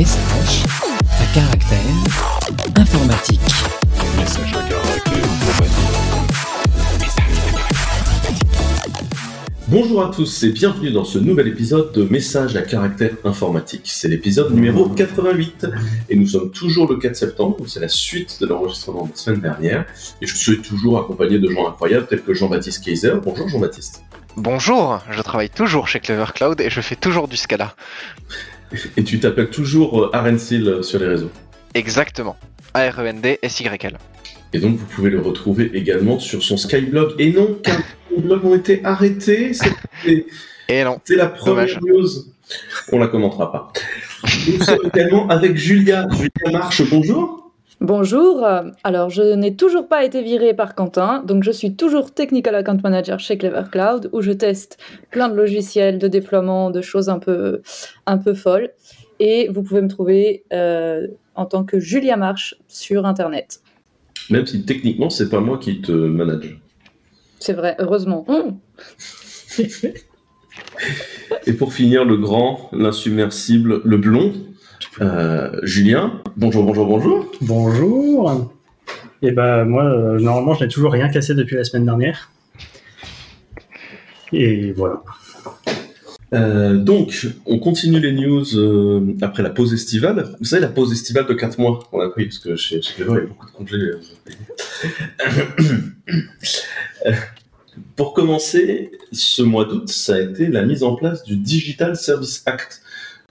[0.00, 0.64] Message
[1.04, 1.78] à caractère
[2.74, 3.38] informatique.
[4.16, 5.84] Message à caractère informatique.
[9.68, 13.82] Bonjour à tous et bienvenue dans ce nouvel épisode de Message à caractère informatique.
[13.84, 15.66] C'est l'épisode numéro 88
[16.08, 19.42] et nous sommes toujours le 4 septembre, c'est la suite de l'enregistrement de la semaine
[19.42, 19.84] dernière
[20.22, 23.16] et je suis toujours accompagné de gens incroyables tels que Jean-Baptiste Kaiser.
[23.22, 24.02] Bonjour Jean-Baptiste.
[24.38, 27.74] Bonjour, je travaille toujours chez Clever Cloud et je fais toujours du Scala.
[28.96, 31.30] Et tu t'appelles toujours euh, Arensil sur les réseaux.
[31.74, 32.36] Exactement.
[32.74, 33.98] A-R-E-N-D-S-Y-L.
[34.52, 37.14] Et donc vous pouvez le retrouver également sur son Skyblog.
[37.18, 37.78] Et non, car
[38.14, 39.52] les blogs ont été arrêtés.
[39.54, 39.72] C'est
[40.68, 41.00] Et non.
[41.04, 42.06] c'est la première news.
[42.92, 43.72] On la commentera pas.
[44.48, 46.06] Nous sommes également avec Julia.
[46.12, 47.39] Julia Marche, bonjour.
[47.80, 52.12] Bonjour, euh, alors je n'ai toujours pas été virée par Quentin, donc je suis toujours
[52.12, 54.76] Technical Account Manager chez Clever Cloud où je teste
[55.10, 57.62] plein de logiciels de déploiement, de choses un peu,
[58.04, 58.70] un peu folles.
[59.18, 63.62] Et vous pouvez me trouver euh, en tant que Julia Marche sur Internet.
[64.28, 66.60] Même si techniquement, c'est pas moi qui te manage.
[67.38, 68.26] C'est vrai, heureusement.
[68.28, 68.58] Hum,
[71.46, 74.34] Et pour finir, le grand, l'insubmersible, le blond,
[75.00, 76.20] euh, Julien.
[76.36, 77.30] Bonjour, bonjour, bonjour.
[77.40, 78.50] Bonjour.
[79.22, 82.30] Et bah moi, euh, normalement, je n'ai toujours rien cassé depuis la semaine dernière.
[84.32, 85.02] Et voilà.
[86.32, 90.36] Euh, donc, on continue les news euh, après la pause estivale.
[90.38, 92.94] Vous savez, la pause estivale de 4 mois, on a pris, parce que chez, chez
[92.94, 93.90] Clever, il y a beaucoup de congés.
[97.06, 97.12] Euh,
[97.96, 102.42] Pour commencer, ce mois d'août, ça a été la mise en place du Digital Service
[102.44, 102.82] Act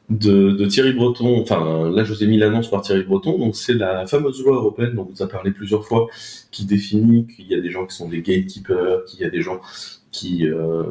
[0.09, 1.39] de, de Thierry Breton.
[1.41, 3.37] Enfin, là, je vous ai mis l'annonce par Thierry Breton.
[3.37, 6.07] Donc, c'est la fameuse loi européenne dont on vous a parlé plusieurs fois,
[6.51, 9.41] qui définit qu'il y a des gens qui sont des gatekeepers, qu'il y a des
[9.41, 9.61] gens
[10.11, 10.83] qui euh,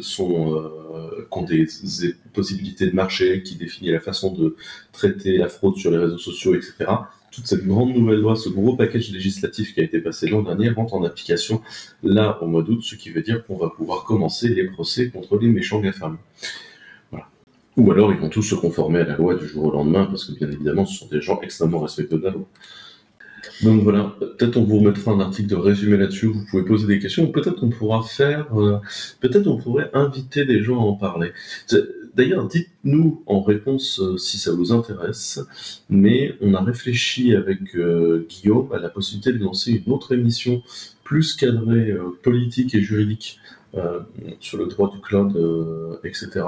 [0.00, 4.56] sont euh, qui ont des, des possibilités de marché, qui définit la façon de
[4.92, 6.86] traiter la fraude sur les réseaux sociaux, etc.
[7.30, 10.70] Toute cette grande nouvelle loi, ce gros package législatif qui a été passé l'an dernier
[10.70, 11.60] rentre en application
[12.02, 15.38] là au mois d'août, ce qui veut dire qu'on va pouvoir commencer les procès contre
[15.38, 16.16] les méchants GAFAM.
[17.78, 20.24] Ou alors ils vont tous se conformer à la loi du jour au lendemain, parce
[20.24, 22.44] que bien évidemment ce sont des gens extrêmement respectueux de la loi.
[23.62, 26.98] Donc voilà, peut-être on vous remettra un article de résumé là-dessus, vous pouvez poser des
[26.98, 28.78] questions, ou peut-être on pourra faire, euh,
[29.20, 31.32] peut-être on pourrait inviter des gens à en parler.
[32.16, 35.40] D'ailleurs, dites-nous en réponse euh, si ça vous intéresse,
[35.88, 40.62] mais on a réfléchi avec euh, Guillaume à la possibilité de lancer une autre émission
[41.04, 43.38] plus cadrée politique et juridique
[44.40, 45.32] sur le droit du cloud,
[46.04, 46.42] etc.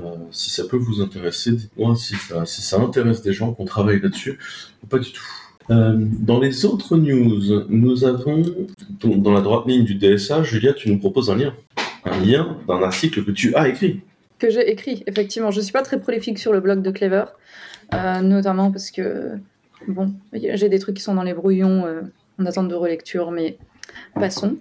[0.00, 4.38] Euh, si ça peut vous intéresser, dites-moi si ça, intéresse des gens qu'on travaille là-dessus
[4.82, 5.22] ou pas du tout.
[5.70, 8.42] Euh, dans les autres news, nous avons,
[9.02, 11.54] dans la droite ligne du DSA, Julia, tu nous proposes un lien.
[12.04, 14.00] Un lien d'un article que tu as écrit.
[14.38, 15.50] que j'ai écrit, effectivement.
[15.50, 17.24] Je ne suis pas très prolifique sur le blog de Clever,
[17.92, 19.32] euh, notamment parce que,
[19.88, 22.02] bon, j'ai des trucs qui sont dans les brouillons euh,
[22.40, 23.58] en attente de relecture, mais
[24.14, 24.56] passons.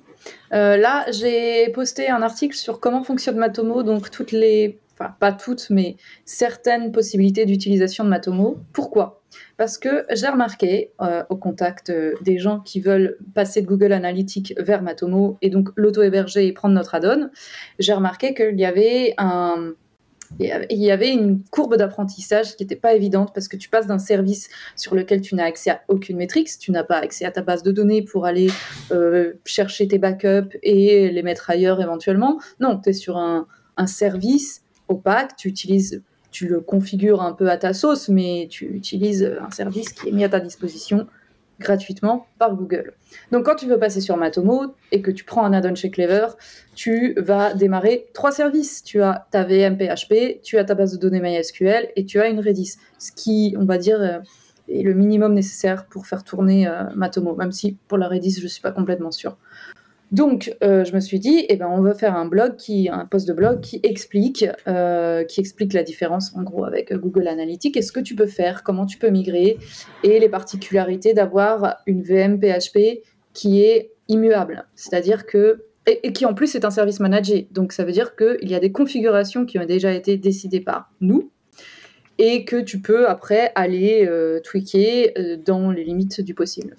[0.51, 5.69] Là, j'ai posté un article sur comment fonctionne Matomo, donc toutes les, enfin pas toutes,
[5.69, 8.57] mais certaines possibilités d'utilisation de Matomo.
[8.73, 9.21] Pourquoi?
[9.57, 13.91] Parce que j'ai remarqué euh, au contact euh, des gens qui veulent passer de Google
[13.91, 17.29] Analytics vers Matomo et donc l'auto-héberger et prendre notre add-on,
[17.77, 19.73] j'ai remarqué qu'il y avait un
[20.39, 23.97] il y avait- une courbe d'apprentissage qui n'était pas évidente parce que tu passes d'un
[23.97, 27.41] service sur lequel tu n'as accès à aucune métrique, tu n'as pas accès à ta
[27.41, 28.49] base de données pour aller
[28.91, 32.39] euh, chercher tes backups et les mettre ailleurs éventuellement.
[32.59, 33.47] Non, tu es sur un
[33.87, 39.31] service opaque, tu utilises, tu le configures un peu à ta sauce, mais tu utilises
[39.41, 41.07] un service qui est mis à ta disposition
[41.59, 42.93] gratuitement par Google.
[43.31, 46.27] Donc quand tu veux passer sur Matomo et que tu prends un add-on chez Clever,
[46.75, 48.83] tu vas démarrer trois services.
[48.83, 52.27] Tu as ta VM PHP, tu as ta base de données MySQL et tu as
[52.27, 52.75] une Redis.
[52.99, 54.19] Ce qui, on va dire, euh,
[54.69, 58.43] est le minimum nécessaire pour faire tourner euh, Matomo, même si pour la Redis, je
[58.43, 59.37] ne suis pas complètement sûre.
[60.11, 63.05] Donc, euh, je me suis dit, eh ben, on va faire un blog, qui, un
[63.05, 67.75] post de blog qui explique, euh, qui explique la différence en gros avec Google Analytics
[67.75, 69.57] et ce que tu peux faire, comment tu peux migrer
[70.03, 73.03] et les particularités d'avoir une VM PHP
[73.33, 74.65] qui est immuable.
[74.75, 77.47] C'est-à-dire que et, qui en plus est un service managé.
[77.51, 80.91] Donc ça veut dire qu'il y a des configurations qui ont déjà été décidées par
[81.01, 81.31] nous
[82.17, 85.13] et que tu peux après aller euh, tweaker
[85.45, 86.75] dans les limites du possible.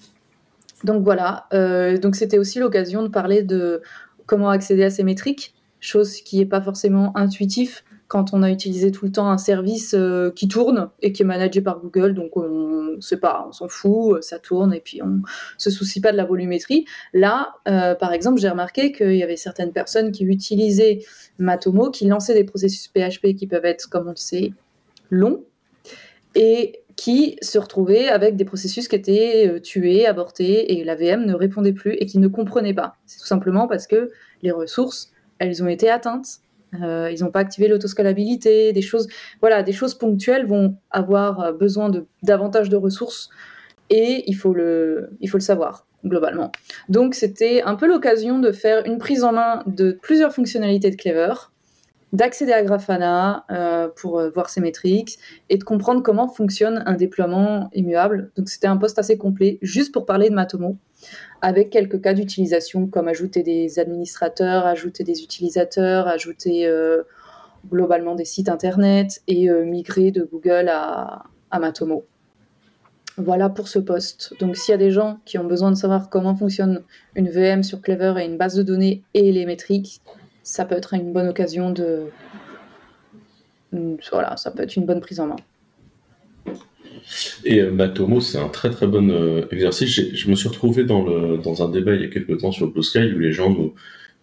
[0.83, 3.81] Donc voilà, euh, donc c'était aussi l'occasion de parler de
[4.25, 8.91] comment accéder à ces métriques, chose qui n'est pas forcément intuitif quand on a utilisé
[8.91, 12.35] tout le temps un service euh, qui tourne et qui est managé par Google, donc
[12.37, 15.21] on sait pas, on s'en fout, ça tourne et puis on
[15.57, 16.85] se soucie pas de la volumétrie.
[17.13, 20.99] Là, euh, par exemple, j'ai remarqué qu'il y avait certaines personnes qui utilisaient
[21.37, 24.53] Matomo, qui lançaient des processus PHP qui peuvent être, comme on le sait,
[25.11, 25.43] longs
[26.35, 31.25] et qui se retrouvaient avec des processus qui étaient euh, tués, abortés, et la VM
[31.25, 32.97] ne répondait plus et qui ne comprenait pas.
[33.05, 34.11] C'est tout simplement parce que
[34.43, 36.41] les ressources, elles ont été atteintes.
[36.81, 39.07] Euh, ils n'ont pas activé l'autoscalabilité, des choses,
[39.39, 43.29] voilà, des choses ponctuelles vont avoir euh, besoin de davantage de ressources
[43.89, 46.51] et il faut le, il faut le savoir globalement.
[46.89, 50.97] Donc c'était un peu l'occasion de faire une prise en main de plusieurs fonctionnalités de
[50.97, 51.33] Clever,
[52.13, 55.19] d'accéder à Grafana euh, pour euh, voir ses métriques
[55.49, 58.31] et de comprendre comment fonctionne un déploiement immuable.
[58.35, 60.77] Donc c'était un poste assez complet juste pour parler de Matomo
[61.41, 67.03] avec quelques cas d'utilisation comme ajouter des administrateurs, ajouter des utilisateurs, ajouter euh,
[67.69, 72.05] globalement des sites internet et migrer de Google à, à Matomo.
[73.17, 74.33] Voilà pour ce poste.
[74.39, 76.83] Donc s'il y a des gens qui ont besoin de savoir comment fonctionne
[77.15, 80.01] une VM sur Clever et une base de données et les métriques,
[80.49, 82.05] ça peut être une bonne occasion de...
[84.11, 85.35] Voilà, ça peut être une bonne prise en main.
[87.45, 89.89] Et euh, Matomo, c'est un très très bon euh, exercice.
[89.89, 92.67] Je me suis retrouvé dans, le, dans un débat il y a quelques temps sur
[92.67, 93.75] Blue Sky où les gens nous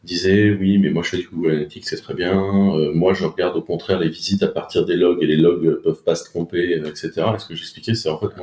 [0.02, 2.36] disaient oui, mais moi je fais du Google Analytics, c'est très bien.
[2.74, 5.80] Euh, moi je regarde au contraire les visites à partir des logs et les logs
[5.82, 7.12] peuvent pas se tromper, etc.
[7.36, 8.34] Et ce que j'expliquais, c'est en fait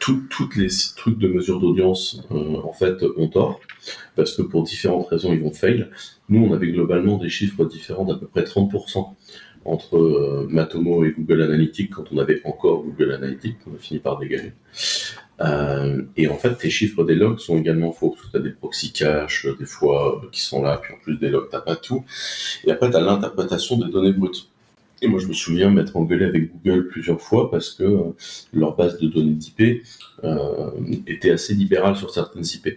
[0.00, 3.60] tout- toutes les trucs de mesure d'audience euh, en fait ont tort
[4.16, 5.88] parce que pour différentes raisons ils vont fail.
[6.28, 9.14] Nous on avait globalement des chiffres différents d'à peu près 30%
[9.64, 13.98] entre euh, Matomo et Google Analytics quand on avait encore Google Analytics, on a fini
[14.00, 14.52] par dégager.
[15.40, 18.50] Euh, et en fait, tes chiffres des logs sont également faux, parce que tu des
[18.50, 21.76] proxy caches, euh, des fois, qui sont là, puis en plus des logs, t'as pas
[21.76, 22.04] tout.
[22.64, 24.48] Et après, tu as l'interprétation des données brutes.
[25.00, 28.02] Et moi, je me souviens m'être engueulé avec Google plusieurs fois parce que euh,
[28.52, 29.82] leur base de données d'IP
[30.24, 30.70] euh,
[31.06, 32.76] était assez libérale sur certaines IP.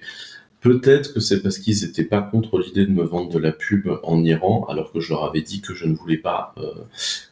[0.59, 3.89] Peut-être que c'est parce qu'ils n'étaient pas contre l'idée de me vendre de la pub
[4.03, 6.71] en Iran, alors que je leur avais dit que je ne voulais pas euh,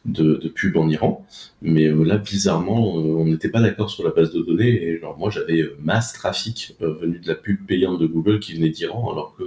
[0.04, 1.24] de, de pub en Iran.
[1.62, 4.82] Mais euh, là, bizarrement, euh, on n'était pas d'accord sur la base de données.
[4.82, 8.54] Et genre, moi, j'avais euh, masse trafic venu de la pub payante de Google qui
[8.54, 9.44] venait d'Iran, alors que,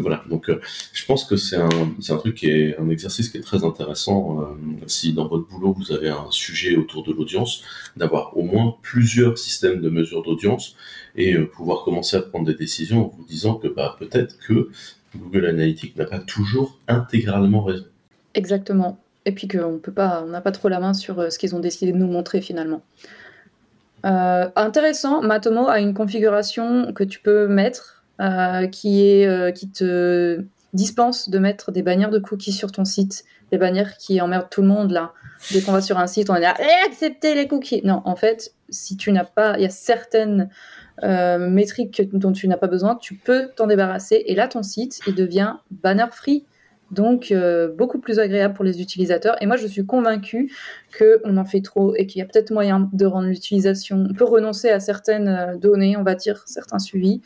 [0.00, 0.24] voilà.
[0.28, 0.50] Donc,
[0.92, 4.46] je pense que c'est un, un truc qui est un exercice qui est très intéressant.
[4.86, 7.62] si dans votre boulot vous avez un sujet autour de l'audience,
[7.96, 10.76] d'avoir au moins plusieurs systèmes de mesure d'audience
[11.16, 14.70] et pouvoir commencer à prendre des décisions en vous disant que bah, peut-être que
[15.16, 17.86] Google Analytics n'a pas toujours intégralement raison.
[18.34, 19.01] Exactement.
[19.24, 21.54] Et puis qu'on peut pas, on n'a pas trop la main sur euh, ce qu'ils
[21.54, 22.82] ont décidé de nous montrer finalement.
[24.04, 30.42] Euh, intéressant, Matomo a une configuration que tu peux mettre euh, qui, est, qui te
[30.72, 34.62] dispense de mettre des bannières de cookies sur ton site, des bannières qui emmerdent tout
[34.62, 35.12] le monde là.
[35.52, 37.82] Dès qu'on va sur un site, on est là, Eh, acceptez les cookies.
[37.84, 40.48] Non, en fait, si tu n'as pas, il y a certaines
[41.02, 44.22] métriques que- dont tu n'as pas besoin, tu peux t'en débarrasser.
[44.26, 46.44] Et là, ton site, il devient banner free.
[46.92, 49.36] Donc, euh, beaucoup plus agréable pour les utilisateurs.
[49.42, 50.52] Et moi, je suis convaincue
[50.96, 54.06] qu'on en fait trop et qu'il y a peut-être moyen de rendre l'utilisation.
[54.10, 57.22] On peut renoncer à certaines euh, données, on va dire, certains suivis,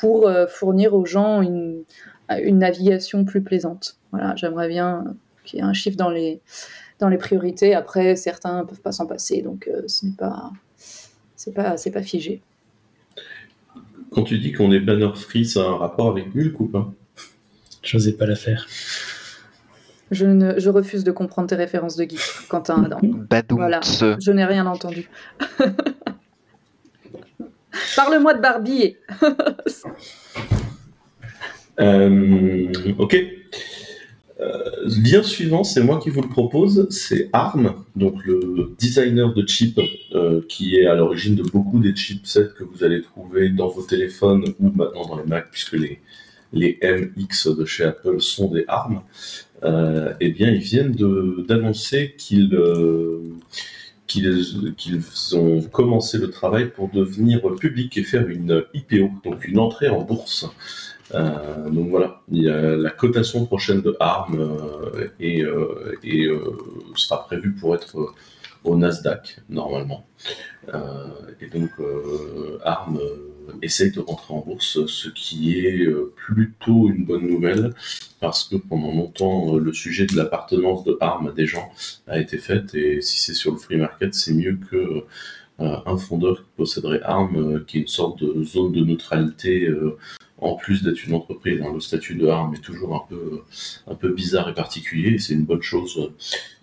[0.00, 1.82] pour euh, fournir aux gens une,
[2.30, 3.98] une navigation plus plaisante.
[4.12, 5.02] Voilà, j'aimerais bien
[5.44, 6.40] qu'il y ait un chiffre dans les,
[7.00, 7.74] dans les priorités.
[7.74, 10.52] Après, certains ne peuvent pas s'en passer, donc euh, ce n'est pas,
[11.34, 12.40] c'est pas, c'est pas figé.
[14.12, 16.92] Quand tu dis qu'on est banner free, ça a un rapport avec Bulk ou pas?
[17.82, 18.66] J'osais pas la faire.
[20.10, 22.98] Je, ne, je refuse de comprendre tes références de GIF, Quentin Adam.
[23.02, 23.58] Badoum.
[23.58, 23.80] Voilà.
[23.82, 25.10] Je n'ai rien entendu.
[27.96, 28.96] Parle-moi de Barbie.
[31.80, 33.16] Euh, ok.
[34.40, 39.46] Euh, lien suivant, c'est moi qui vous le propose, c'est ARM, donc le designer de
[39.46, 39.78] chips
[40.12, 43.82] euh, qui est à l'origine de beaucoup des chipsets que vous allez trouver dans vos
[43.82, 46.00] téléphones ou maintenant dans les Mac, puisque les,
[46.52, 49.02] les MX de chez Apple sont des ARM.
[49.64, 50.94] Euh, eh bien, ils viennent
[51.46, 53.22] d'annoncer qu'ils euh,
[54.06, 59.88] qu'ils ont commencé le travail pour devenir public et faire une IPO, donc une entrée
[59.88, 60.46] en bourse.
[61.14, 64.58] Euh, donc voilà, il y a la cotation prochaine de ARM
[65.20, 65.44] et,
[66.04, 66.28] et
[66.94, 68.14] sera prévue pour être
[68.64, 70.06] au Nasdaq normalement.
[71.40, 71.70] Et donc
[72.64, 72.98] ARM
[73.48, 77.74] euh, essaye de rentrer en bourse, ce qui est euh, plutôt une bonne nouvelle
[78.20, 81.70] parce que pendant longtemps euh, le sujet de l'appartenance de ARM à des gens
[82.06, 85.04] a été fait et si c'est sur le free market, c'est mieux que
[85.60, 89.68] un fondeur qui posséderait ARM, euh, qui est une sorte de zone de neutralité
[90.40, 93.42] en plus d'être une entreprise, hein, le statut de ARM est toujours un peu,
[93.88, 96.12] un peu bizarre et particulier, et c'est une bonne chose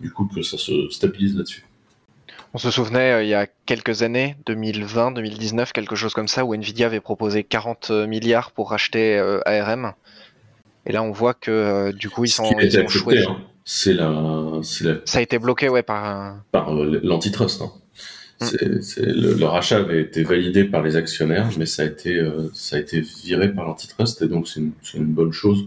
[0.00, 1.65] du coup que ça se stabilise là-dessus.
[2.54, 6.44] On se souvenait euh, il y a quelques années, 2020, 2019, quelque chose comme ça,
[6.44, 9.92] où Nvidia avait proposé 40 milliards pour racheter euh, ARM.
[10.86, 13.24] Et là, on voit que euh, du coup, ils sont, ils ont choisi.
[13.28, 16.04] hein, c'est la, c'est la- Ça a été bloqué, ouais, par.
[16.04, 17.62] un- par euh, l'antitrust.
[17.62, 17.72] hein.
[18.38, 22.50] C'est- le, le rachat avait été validé par les actionnaires, mais ça a été, euh,
[22.54, 24.60] ça a été viré par l'antitrust, et donc c'est
[24.94, 25.66] une, bonne chose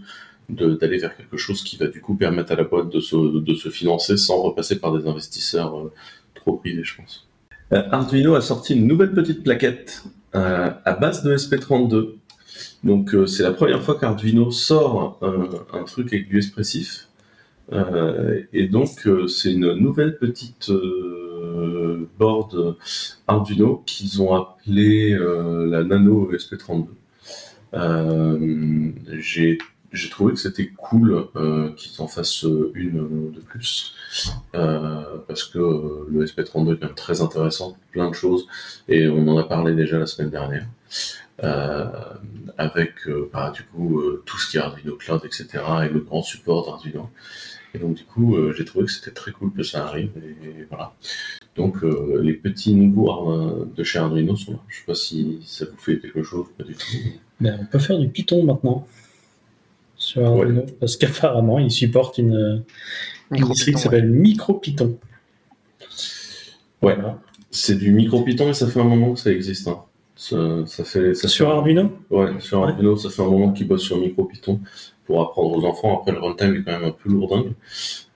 [0.49, 3.53] d'aller vers quelque chose qui va du coup permettre à la boîte de se, de
[3.55, 5.91] se financer sans repasser par des investisseurs euh,
[6.39, 7.27] trop je pense.
[7.71, 10.03] Euh, Arduino a sorti une nouvelle petite plaquette
[10.35, 12.15] euh, à base de SP32.
[12.83, 17.07] Donc euh, c'est la première fois qu'Arduino sort un, truc avec du expressif.
[18.51, 20.71] Et donc c'est une nouvelle petite
[22.17, 22.77] board
[23.27, 26.87] Arduino qu'ils ont appelée la Nano SP32.
[27.73, 29.59] Euh, j'ai
[29.91, 33.95] j'ai trouvé que c'était cool euh, qu'ils en fassent une de plus.
[34.55, 38.47] Euh, parce que euh, le SP32 est quand même très intéressant, plein de choses.
[38.87, 40.65] Et on en a parlé déjà la semaine dernière.
[41.43, 41.87] Euh,
[42.57, 45.47] avec euh, bah, du coup euh, tout ce qui est Arduino Cloud etc
[45.85, 47.09] et le grand support d'Arduino.
[47.73, 50.65] Et donc du coup euh, j'ai trouvé que c'était très cool que ça arrive et,
[50.69, 50.93] voilà.
[51.55, 54.59] Donc euh, les petits nouveaux euh, de chez Arduino sont là.
[54.67, 56.85] Je sais pas si ça vous fait quelque chose pas du tout.
[57.39, 58.85] Ben, on peut faire du Python maintenant
[60.09, 62.63] sur Arduino, parce qu'apparemment, il supporte une,
[63.31, 64.97] une qui s'appelle MicroPython.
[66.81, 66.95] Ouais.
[66.95, 67.19] Voilà.
[67.51, 69.79] c'est du micro Python et ça fait un moment que ça existe hein.
[70.15, 72.67] ça, ça fait ça Sur fait- Arduino Ouais, sur Ouais.
[72.69, 74.61] Arduino, ça fait un moment qu'ils bossent sur MicroPython
[75.05, 75.99] pour apprendre aux enfants.
[75.99, 77.51] Après, le runtime est quand même un peu lourdingue.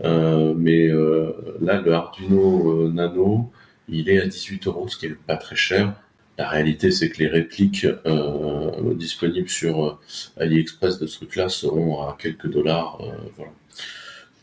[0.06, 3.52] Euh, mais euh, là, le Arduino euh, Nano,
[3.90, 5.94] il est à 18 euros, ce qui est pas très cher.
[6.38, 10.00] La réalité, c'est que les répliques euh, disponibles sur euh,
[10.38, 13.00] AliExpress de ce truc-là seront à quelques dollars.
[13.02, 13.44] euh.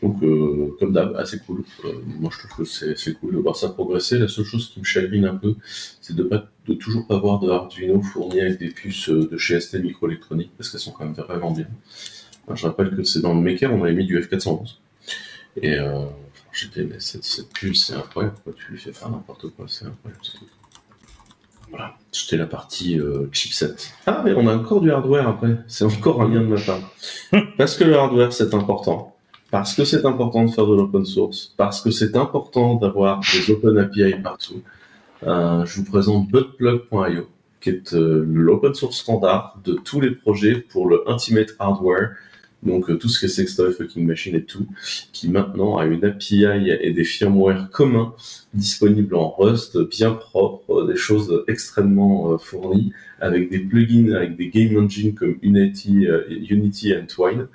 [0.01, 0.19] Donc,
[0.79, 1.63] comme d'hab, assez cool.
[2.19, 4.17] Moi, je trouve que c'est cool de voir ça progresser.
[4.17, 5.53] La seule chose qui me chagrine un peu,
[6.01, 9.75] c'est de, pas, toujours pas voir de Arduino fourni avec des puces de chez ST
[9.75, 11.67] Microelectronics, parce qu'elles sont quand même vraiment bien.
[12.55, 14.77] Je rappelle que c'est dans le Maker, on avait mis du F411.
[15.61, 16.05] Et euh,
[16.51, 18.53] j'étais, mais cette, puce, c'est incroyable, quoi.
[18.53, 20.21] tu lui fais faire n'importe quoi, c'est incroyable.
[21.71, 23.75] Voilà, c'était la partie euh, chipset.
[24.05, 26.79] Ah, mais on a encore du hardware après, c'est encore un lien de ma part.
[27.57, 29.15] Parce que le hardware, c'est important.
[29.51, 31.53] Parce que c'est important de faire de l'open source.
[31.57, 34.61] Parce que c'est important d'avoir des open API partout.
[35.23, 37.29] Euh, je vous présente buttplug.io,
[37.61, 42.11] qui est euh, l'open source standard de tous les projets pour le Ultimate Hardware,
[42.63, 44.67] donc euh, tout ce qui est Sextoy, Fucking Machine et tout,
[45.11, 48.13] qui maintenant a une API et des firmware communs
[48.53, 54.49] disponibles en Rust, bien propres, des choses extrêmement euh, fournies, avec des plugins, avec des
[54.49, 57.47] game engines comme Unity, euh, Unity and Twine.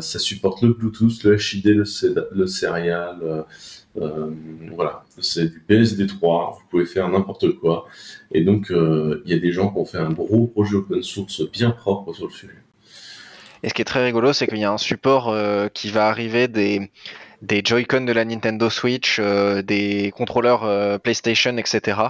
[0.00, 1.84] Ça supporte le Bluetooth, le HID, le,
[2.32, 3.44] le Serial,
[3.94, 7.86] voilà, c'est du PSD3, vous pouvez faire n'importe quoi.
[8.32, 11.42] Et donc, il y a des gens qui ont fait un gros projet open source
[11.50, 12.54] bien propre sur le sujet.
[13.62, 16.08] Et ce qui est très rigolo, c'est qu'il y a un support euh, qui va
[16.08, 16.90] arriver des,
[17.42, 22.00] des Joy-Con de la Nintendo Switch, euh, des contrôleurs euh, PlayStation, etc.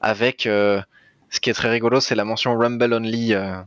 [0.00, 0.80] Avec euh,
[1.30, 3.64] ce qui est très rigolo, c'est la mention Rumble Only hum,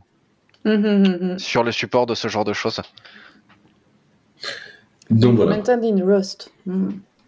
[0.64, 1.38] hum, hum.
[1.38, 2.80] sur le support de ce genre de choses.
[5.10, 5.56] Donc voilà.
[5.56, 6.52] Implemented in Rust.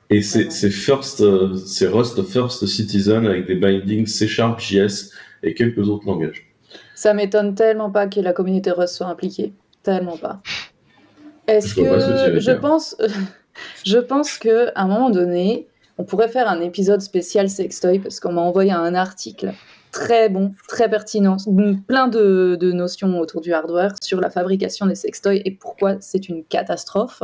[0.09, 5.11] Et c'est First, euh, c'est Rust First Citizen avec des bindings C Sharp, JS
[5.43, 6.47] et quelques autres langages.
[6.95, 9.53] Ça m'étonne tellement pas que la communauté Rust soit impliquée.
[9.87, 10.40] Tellement pas.
[11.47, 12.97] Est-ce pas que je pense,
[13.87, 18.19] je pense que à un moment donné, on pourrait faire un épisode spécial sextoy parce
[18.19, 19.52] qu'on m'a envoyé un article
[19.93, 21.37] très bon, très pertinent,
[21.87, 26.28] plein de, de notions autour du hardware sur la fabrication des sextoys et pourquoi c'est
[26.28, 27.23] une catastrophe.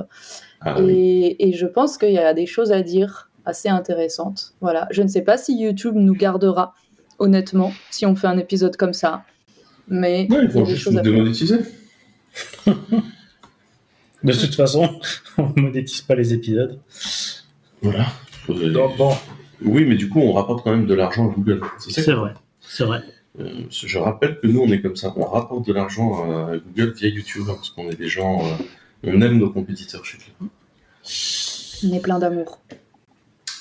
[0.60, 1.34] Ah oui.
[1.40, 4.54] Et, je pense qu'il y a des choses à dire assez intéressantes.
[4.60, 4.86] Voilà.
[4.92, 6.74] Je ne sais pas si YouTube nous gardera,
[7.18, 9.24] honnêtement, si on fait un épisode comme ça.
[9.88, 11.58] Mais Ouais, il y a des choses faire.
[14.24, 15.00] De toute façon,
[15.38, 16.78] on ne monétise pas les épisodes.
[17.82, 18.06] Voilà.
[18.48, 19.12] Donc bon,
[19.64, 21.60] Oui, mais du coup, on rapporte quand même de l'argent à Google.
[21.78, 22.32] C'est vrai.
[22.60, 23.00] C'est vrai.
[23.40, 25.12] Euh, je rappelle que nous, on est comme ça.
[25.16, 28.44] On rapporte de l'argent à Google via YouTube hein, parce qu'on est des gens.
[28.44, 28.50] euh,
[29.04, 30.50] on aime nos compétiteurs chez Cloud.
[31.84, 32.60] On est plein d'amour.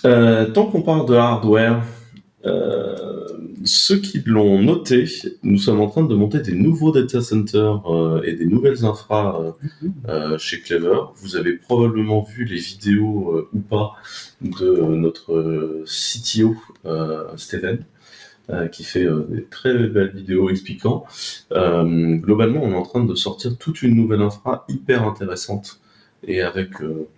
[0.06, 1.84] Euh, tant qu'on parle de hardware,
[2.46, 3.28] euh,
[3.66, 5.06] ceux qui l'ont noté,
[5.44, 9.40] nous sommes en train de monter des nouveaux data centers euh, et des nouvelles infras
[9.42, 9.52] euh,
[10.10, 11.00] euh, chez Clever.
[11.18, 13.94] Vous avez probablement vu les vidéos euh, ou pas
[14.42, 16.56] de notre CTO,
[16.86, 17.86] euh, Steven.
[18.50, 21.06] euh, qui fait des très belles vidéos expliquant.
[21.52, 25.80] Euh, globalement, on est en train de sortir toute une nouvelle infra hyper intéressante
[26.28, 26.70] et avec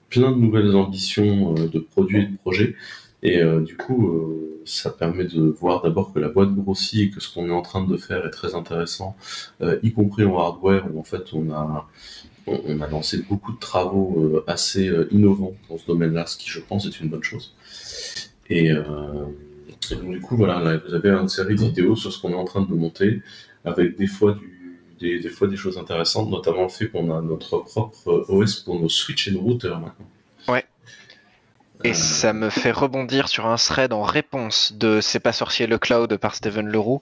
[0.09, 2.75] plein de nouvelles ambitions de produits et de projets.
[3.23, 7.09] Et euh, du coup, euh, ça permet de voir d'abord que la boîte grossit et
[7.09, 9.15] que ce qu'on est en train de faire est très intéressant,
[9.61, 11.87] euh, y compris en hardware où en fait on a
[12.45, 16.85] on a lancé beaucoup de travaux assez innovants dans ce domaine-là, ce qui je pense
[16.85, 17.55] est une bonne chose.
[18.49, 22.31] Et, donc, du coup, voilà, là, vous avez une série de vidéos sur ce qu'on
[22.31, 23.21] est en train de monter,
[23.63, 24.37] avec des fois,
[24.99, 28.77] des, des fois des choses intéressantes, notamment le fait qu'on a notre propre OS pour
[28.77, 30.07] nos switch et nos routers maintenant.
[31.83, 35.67] Et Euh, ça me fait rebondir sur un thread en réponse de C'est pas sorcier
[35.67, 37.01] le cloud par Steven Leroux,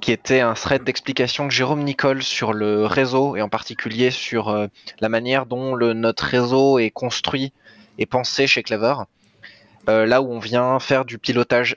[0.00, 4.48] qui était un thread d'explication de Jérôme Nicole sur le réseau et en particulier sur
[4.48, 4.66] euh,
[5.00, 7.52] la manière dont le, notre réseau est construit
[7.98, 8.94] et pensé chez Clever.
[9.88, 11.76] Euh, là où on vient faire du pilotage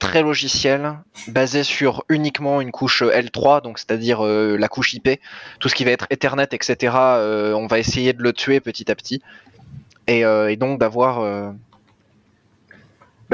[0.00, 0.98] très logiciel
[1.28, 5.20] basé sur uniquement une couche L3, donc c'est-à-dire euh, la couche IP,
[5.60, 6.92] tout ce qui va être Ethernet, etc.
[6.96, 9.22] euh, on va essayer de le tuer petit à petit
[10.06, 11.50] et, euh, donc d'avoir euh,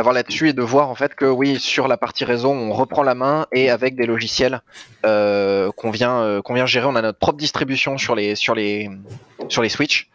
[0.01, 3.03] d'avoir là-dessus et de voir en fait que oui sur la partie réseau on reprend
[3.03, 4.63] la main et avec des logiciels
[5.05, 6.87] euh, qu'on vient euh, vient gérer.
[6.87, 8.89] On a notre propre distribution sur les sur les
[9.51, 10.09] sur les switches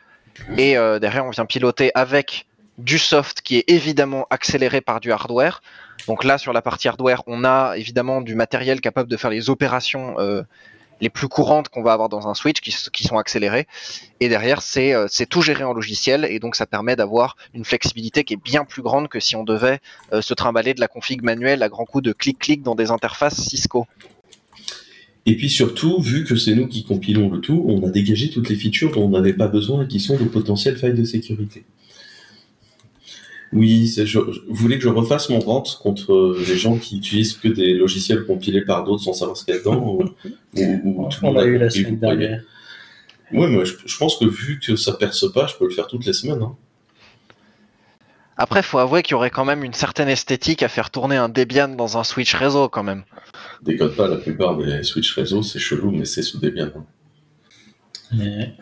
[0.58, 2.48] et euh, derrière on vient piloter avec
[2.80, 5.62] du soft qui est évidemment accéléré par du hardware.
[6.08, 9.52] Donc là sur la partie hardware on a évidemment du matériel capable de faire les
[9.52, 10.16] opérations
[11.02, 13.68] les plus courantes qu'on va avoir dans un switch qui, sont accélérées
[14.20, 17.66] et derrière c'est euh, c'est tout géré en logiciel et donc ça permet d'avoir une
[17.66, 19.80] flexibilité qui est bien plus grande que si on devait
[20.14, 23.42] euh, se trimballer de la config manuelle à grands coups de clic-clic dans des interfaces
[23.42, 23.86] Cisco.
[25.28, 28.48] Et puis surtout, vu que c'est nous qui compilons le tout, on a dégagé toutes
[28.50, 31.66] les features dont on n'avait pas besoin et qui sont de potentielles failles de sécurité.
[33.54, 36.98] Oui, je, je- vous voulez que je refasse mon rant contre euh, les gens qui
[36.98, 40.04] utilisent que des logiciels compilés par d'autres sans savoir ce qu'il y a dedans ou,
[40.04, 42.42] ou- ou tout le On monde l'a a eu la semaine dernière.
[43.32, 45.88] Ouais, mais je, je pense que vu que ça perce pas, je peux le faire
[45.88, 46.42] toutes les semaines.
[46.42, 46.56] hein.
[48.38, 51.30] Après, faut avouer qu'il y aurait quand même une certaine esthétique à faire tourner un
[51.30, 53.04] Debian dans un switch réseau quand même.
[53.62, 56.70] Décode pas, la plupart des switch réseau, c'est chelou, mais c'est sous Debian.
[56.76, 56.86] hein.
[58.12, 58.54] Mais-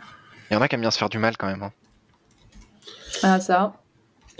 [0.52, 1.64] Il y en a qui aiment bien se faire du mal quand même.
[1.64, 1.72] hein.
[3.24, 3.74] Ah, ça.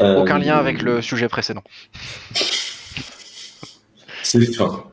[0.02, 1.64] Euh, Aucun lien avec le sujet précédent.
[4.24, 4.86] C'est fin.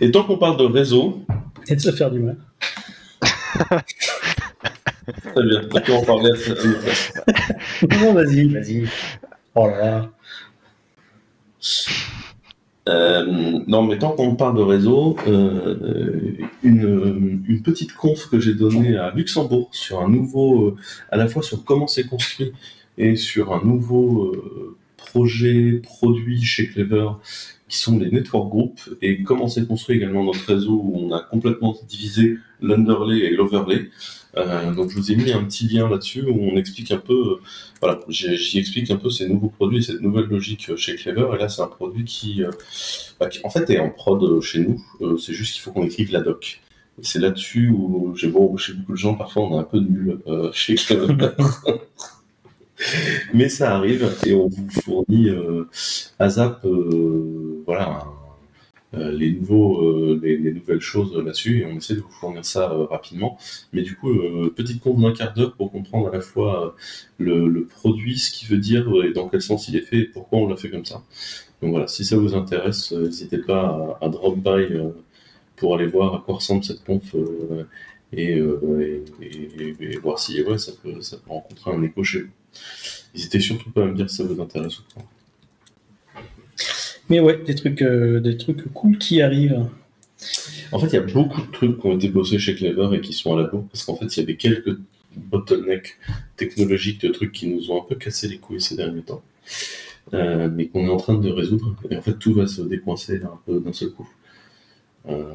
[0.00, 1.22] Et tant qu'on parle de réseau,
[1.68, 2.36] Et de se faire du mal.
[5.34, 8.86] très bien, tant qu'on en parlait à- Non, vas-y, vas-y.
[9.54, 10.10] Oh là là.
[12.88, 18.54] Euh, non, mais tant qu'on parle de réseau, euh, une, une petite conf que j'ai
[18.54, 20.76] donnée à Luxembourg sur un nouveau, euh,
[21.10, 22.52] à la fois sur comment c'est construit
[22.98, 27.10] et sur un nouveau euh, projet, produit chez Clever,
[27.68, 31.20] qui sont les network groups, et comment c'est construit également notre réseau où on a
[31.20, 33.88] complètement divisé l'underlay et l'overlay.
[34.36, 37.14] Euh, donc je vous ai mis un petit lien là-dessus où on explique un peu,
[37.14, 37.40] euh,
[37.80, 41.28] voilà, j'y explique un peu ces nouveaux produits et cette nouvelle logique chez Clever.
[41.34, 42.42] Et là, c'est un produit qui,
[43.20, 45.18] bah, en fait, est en prod chez nous.
[45.18, 46.60] C'est juste qu'il faut qu'on écrive la doc.
[47.00, 50.18] C'est là-dessus où j'ai bon, chez beaucoup de gens, parfois, on est un peu nul
[50.52, 51.30] chez Clever.
[53.34, 55.64] Mais ça arrive et on vous fournit euh,
[56.18, 58.04] à Zap, euh, voilà,
[58.94, 63.38] euh, les, euh, nouvelles choses là-dessus et on essaie de vous fournir ça euh, rapidement.
[63.72, 66.74] Mais du coup, euh, petite compte d'un quart d'heure pour comprendre à la fois
[67.20, 69.98] euh, le, produit, ce qu'il veut dire euh, et dans quel sens il est fait
[69.98, 71.02] et pourquoi on l'a fait comme ça.
[71.62, 74.90] Donc voilà, si ça vous intéresse, euh, n'hésitez pas à, drop by euh,
[75.56, 76.82] pour aller voir à quoi ressemble cette
[77.14, 77.64] euh,
[78.12, 79.04] et, euh,
[80.02, 82.37] voir si ça, peut, ça peut rencontrer un écho chez vous.
[83.14, 85.04] N'hésitez surtout pas à me dire si ça vous intéresse ou pas.
[87.08, 89.66] Mais ouais, des trucs, euh, des trucs cool qui arrivent.
[90.72, 93.00] En fait, il y a beaucoup de trucs qui ont été bossés chez Clever et
[93.00, 94.76] qui sont à la bourre parce qu'en fait, il y avait quelques
[95.16, 95.96] bottlenecks
[96.36, 99.22] technologiques de trucs qui nous ont un peu cassé les couilles ces derniers temps,
[100.14, 101.74] euh, mais qu'on est en train de résoudre.
[101.90, 104.08] Et en fait, tout va se décoincer un peu d'un seul coup.
[105.08, 105.34] Euh,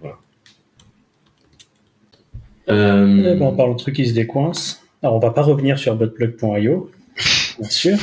[0.00, 0.18] voilà.
[2.68, 5.78] Euh, Eh ben, en parlant de trucs qui se décoincent, alors on va pas revenir
[5.78, 6.90] sur botplug.io,
[7.58, 7.98] bien sûr.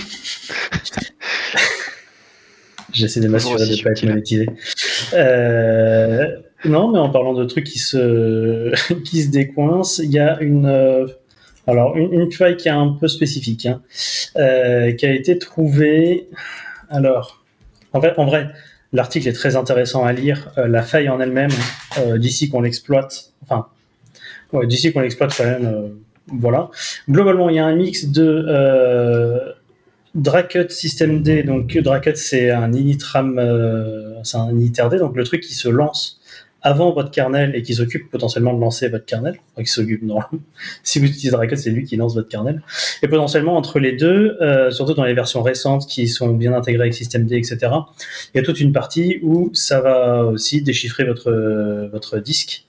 [2.94, 4.50] J'essaie de m'assurer de ne pas être monétisé.
[5.14, 10.40] Euh, non, mais en parlant de trucs qui se, qui se décoincent, il y a
[10.42, 11.06] une, euh,
[11.68, 13.82] alors une, une faille qui est un peu spécifique, hein,
[14.38, 16.28] euh, qui a été trouvée.
[16.90, 17.44] Alors,
[17.94, 18.50] en vrai, en vrai
[18.94, 20.52] l'article est très intéressant à lire.
[20.58, 21.52] Euh, la faille en elle-même,
[22.00, 23.68] euh, d'ici qu'on l'exploite, enfin,
[24.54, 25.88] ouais, d'ici qu'on l'exploite quand même, euh,
[26.28, 26.70] voilà.
[27.10, 29.54] Globalement, il y a un mix de euh,
[30.16, 31.44] Dracut System D.
[31.44, 36.20] Donc, Dracut, c'est un initram, euh, c'est un initRD, donc le truc qui se lance
[36.64, 39.40] avant votre kernel et qui s'occupe potentiellement de lancer votre kernel.
[39.54, 40.20] Enfin, qui s'occupe, non.
[40.84, 42.62] si vous utilisez Dracut, c'est lui qui lance votre kernel.
[43.04, 46.84] Et potentiellement, entre les deux, euh, surtout dans les versions récentes qui sont bien intégrées
[46.84, 47.58] avec Systemd, etc.,
[48.34, 51.32] il y a toute une partie où ça va aussi déchiffrer votre,
[51.92, 52.67] votre disque euh,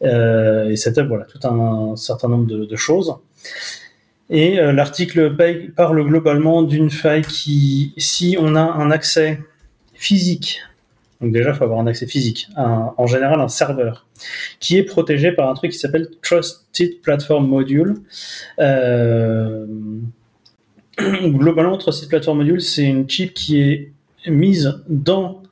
[0.00, 3.14] et setup, voilà, tout un, certain nombre de, choses.
[4.28, 9.40] Et euh, l'article pa- parle globalement d'une faille qui, si on a un accès
[9.94, 10.60] physique.
[11.20, 14.06] Donc déjà, il faut avoir un accès physique, en général un serveur,
[14.60, 17.94] qui est protégé par un truc qui s'appelle Trusted Platform Module.
[18.58, 19.64] Euh,
[20.98, 23.92] globalement, Trusted Platform Module, c'est une chip qui est
[24.26, 25.42] mise dans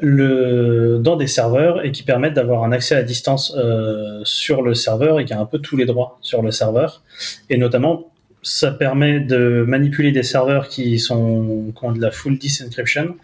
[0.00, 4.74] le, dans des serveurs et qui permettent d'avoir un accès à distance euh, sur le
[4.74, 7.02] serveur et qui a un peu tous les droits sur le serveur.
[7.48, 8.10] Et notamment,
[8.42, 13.16] ça permet de manipuler des serveurs qui sont qui ont de la full disk encryption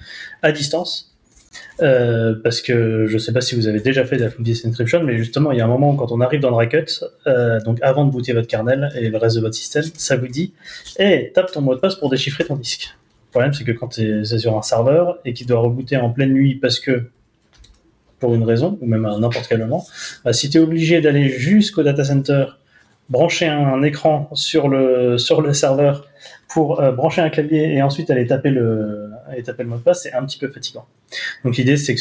[0.43, 1.11] à distance.
[1.81, 4.43] Euh, parce que je ne sais pas si vous avez déjà fait de la full
[4.43, 6.57] disk encryption, mais justement, il y a un moment où quand on arrive dans le
[6.57, 10.17] Racket, euh, donc avant de booter votre kernel et le reste de votre système, ça
[10.17, 10.55] vous dit
[10.99, 12.97] Hey, tape ton mot de passe pour déchiffrer ton disque.
[13.33, 16.35] Le problème, c'est que quand c'est sur un serveur et qu'il doit rebooter en pleine
[16.35, 17.05] nuit parce que,
[18.19, 19.87] pour une raison, ou même à n'importe quel moment,
[20.23, 22.45] bah, si tu es obligé d'aller jusqu'au data center,
[23.09, 26.07] brancher un écran sur le, sur le serveur
[26.51, 29.09] pour euh, brancher un clavier et ensuite aller taper le,
[29.47, 30.85] taper le mot de passe, c'est un petit peu fatigant.
[31.43, 32.01] Donc l'idée, c'est que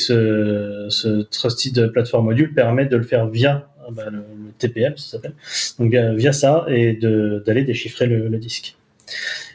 [0.89, 4.26] ce, Trusted Platform Module permet de le faire via euh, bah, le,
[4.58, 5.34] TPM, ça s'appelle,
[5.80, 8.76] donc via, ça, et d'aller déchiffrer le disque.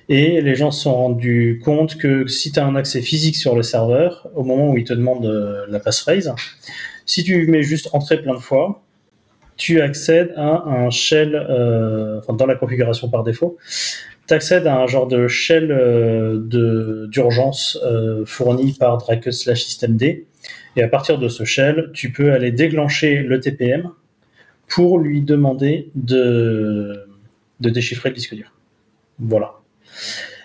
[0.09, 3.57] Et les gens se sont rendus compte que si tu as un accès physique sur
[3.57, 6.33] le serveur, au moment où il te demande euh, la passphrase,
[7.07, 8.83] si tu mets juste entrée plein de fois,
[9.57, 13.57] tu accèdes à un shell, euh, enfin dans la configuration par défaut,
[14.29, 20.03] tu accèdes à un genre de shell euh, d'urgence euh, fourni par Drakus slash systemd.
[20.03, 23.91] Et à partir de ce shell, tu peux aller déclencher le TPM
[24.69, 27.07] pour lui demander de,
[27.61, 28.53] de déchiffrer le disque dur.
[29.19, 29.55] Voilà.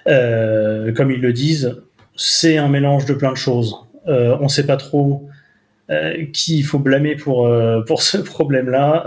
[0.07, 1.81] Euh, comme ils le disent,
[2.15, 3.75] c'est un mélange de plein de choses.
[4.07, 5.29] Euh, on ne sait pas trop
[5.89, 7.49] euh, qui il faut blâmer pour,
[7.87, 9.05] pour ce problème-là.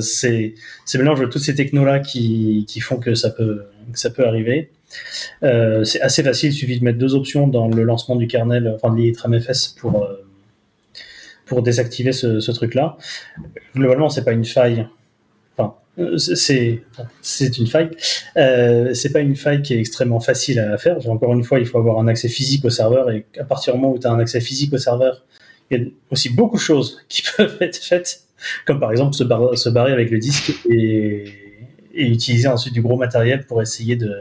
[0.00, 0.54] C'est
[0.94, 4.70] le mélange de toutes ces technos-là qui, qui font que ça peut, ça peut arriver.
[5.42, 8.94] C'est assez facile, il suffit de mettre deux options dans le lancement du kernel, enfin
[8.94, 10.08] de l'ITRAMFS pour,
[11.46, 12.96] pour désactiver ce, ce truc-là.
[13.74, 14.86] Globalement, c'est pas une faille.
[15.98, 16.82] Euh, c'est-
[17.58, 17.90] une faille.
[18.36, 21.08] Euh, c'est pas une faille qui est extrêmement facile à faire.
[21.08, 23.80] Encore une fois, il faut avoir un accès physique au serveur et à partir du
[23.80, 25.24] moment où tu as un accès physique au serveur,
[25.70, 28.22] il y a aussi beaucoup de choses qui peuvent être faites,
[28.66, 31.24] comme par exemple se, bar- se barrer avec le disque et,
[31.96, 34.12] utiliser ensuite du gros matériel pour essayer de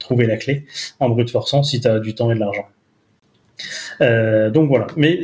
[0.00, 0.64] trouver la clé
[0.98, 2.66] en brute forçant si tu as du temps et de l'argent.
[4.00, 4.88] Euh, donc voilà.
[4.96, 5.20] Mais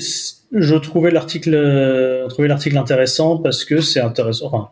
[0.52, 4.70] je trouvais l'article, euh, l'article intéressant parce que c'est intéressant.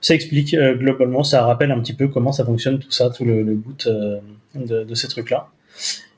[0.00, 3.24] Ça explique euh, globalement, ça rappelle un petit peu comment ça fonctionne tout ça, tout
[3.24, 4.18] le, boot euh,
[4.54, 5.48] de, ces trucs-là.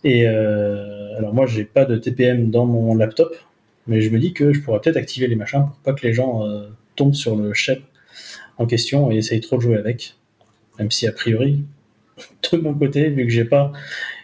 [0.05, 3.37] Et euh, alors moi, j'ai pas de TPM dans mon laptop,
[3.87, 6.13] mais je me dis que je pourrais peut-être activer les machins pour pas que les
[6.13, 6.43] gens
[6.97, 7.83] tombent sur le shell
[8.59, 10.15] en question et essayent trop de jouer avec.
[10.79, 11.65] Même si a priori,
[12.53, 13.73] de mon côté, vu que j'ai pas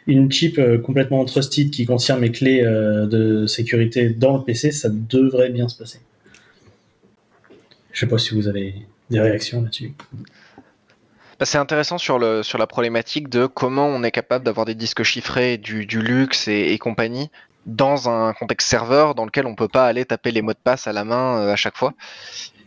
[0.06, 5.50] une chip complètement trusted qui contient mes clés de sécurité dans le PC, ça devrait
[5.50, 6.00] bien se passer.
[7.92, 8.74] Je sais pas si vous avez
[9.10, 9.94] des réactions là-dessus.
[11.38, 14.74] Bah, c'est intéressant sur, le, sur la problématique de comment on est capable d'avoir des
[14.74, 17.30] disques chiffrés, du, luxe et, compagnie
[17.64, 20.86] dans un contexte serveur dans lequel on peut pas aller taper les mots de passe
[20.86, 21.92] à la main euh, à chaque fois.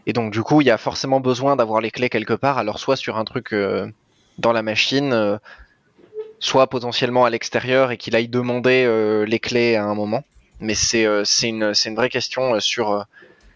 [0.05, 2.79] Et donc du coup, il y a forcément besoin d'avoir les clés quelque part, alors
[2.79, 3.87] soit sur un truc euh,
[4.37, 5.37] dans la machine, euh,
[6.39, 8.87] soit potentiellement à l'extérieur et qu'il aille demander
[9.27, 10.23] les clés à un moment.
[10.59, 11.03] Mais c'est
[11.43, 13.05] une, une vraie question sur,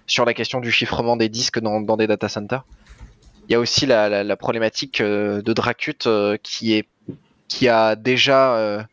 [0.07, 2.63] sur la question du chiffrement des disques dans, des data centers.
[3.47, 8.83] Il y a aussi la, problématique euh, de Dracute euh, qui a déjà euh,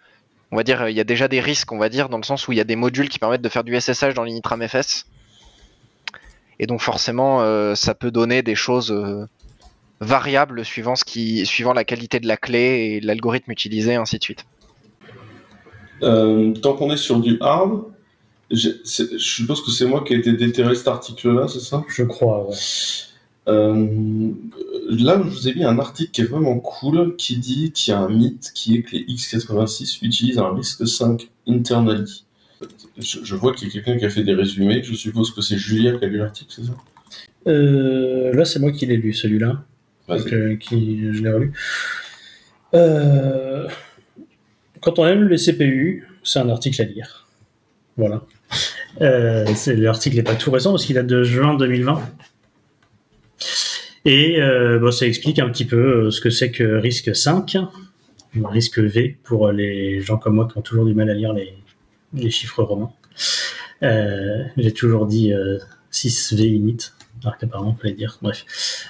[0.50, 2.46] on va dire il y a déjà des risques on va dire dans le sens
[2.46, 5.06] où il y a des modules qui permettent de faire du SSH dans l'Initram-FS
[6.58, 8.94] et donc forcément ça peut donner des choses
[10.00, 14.24] variables suivant ce qui suivant la qualité de la clé et l'algorithme utilisé ainsi de
[14.24, 14.44] suite.
[16.00, 17.84] Tant qu'on est sur du hard,
[18.84, 21.84] c'est- je suppose que c'est moi qui ai été déterré cet article-là, c'est ça?
[21.88, 22.54] Je crois, ouais.
[23.48, 24.30] Euh,
[24.88, 27.94] Là, je vous ai mis un article qui est vraiment cool, qui dit qu'il y
[27.94, 32.24] a un mythe qui est que les x86 utilisent un RISC 5 internally.
[32.98, 35.40] Je, je vois qu'il y a quelqu'un qui a fait des résumés, je suppose que
[35.40, 36.74] c'est Julien qui a lu l'article, c'est ça?
[37.48, 39.64] Euh, là, c'est moi qui l'ai lu, celui-là.
[40.10, 41.52] Euh, qui, je l'ai relu.
[42.74, 43.66] Euh,
[44.80, 47.26] quand on aime les CPU, c'est un article à lire.
[47.96, 48.22] Voilà.
[49.00, 52.00] Euh, L'article n'est pas tout récent parce qu'il date de juin 2020.
[54.04, 57.56] Et euh, bon, ça explique un petit peu euh, ce que c'est que risque 5,
[58.36, 61.32] ou risque V pour les gens comme moi qui ont toujours du mal à lire
[61.32, 62.92] les, chiffres romains.
[63.80, 65.58] J'ai toujours dit euh,
[65.92, 66.78] 6V init,
[67.22, 68.18] alors qu'apparemment on peut les dire.
[68.22, 68.44] Bref.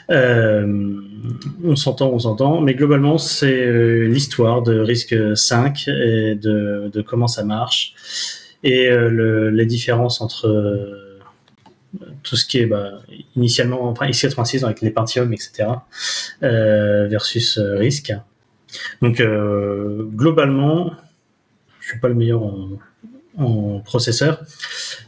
[0.09, 7.44] On s'entend, on s'entend, mais globalement, c'est l'histoire de risque 5 et de comment ça
[7.44, 7.94] marche.
[8.62, 11.18] Et euh, le- les différences entre euh,
[12.22, 13.01] tout ce qui est bah,
[13.37, 15.68] initialement, enfin x86 avec les Pentium, etc.,
[16.42, 18.12] euh, versus euh, RISC.
[19.03, 20.92] Donc euh, globalement,
[21.81, 22.68] je suis pas le meilleur en,
[23.38, 24.40] en processeur,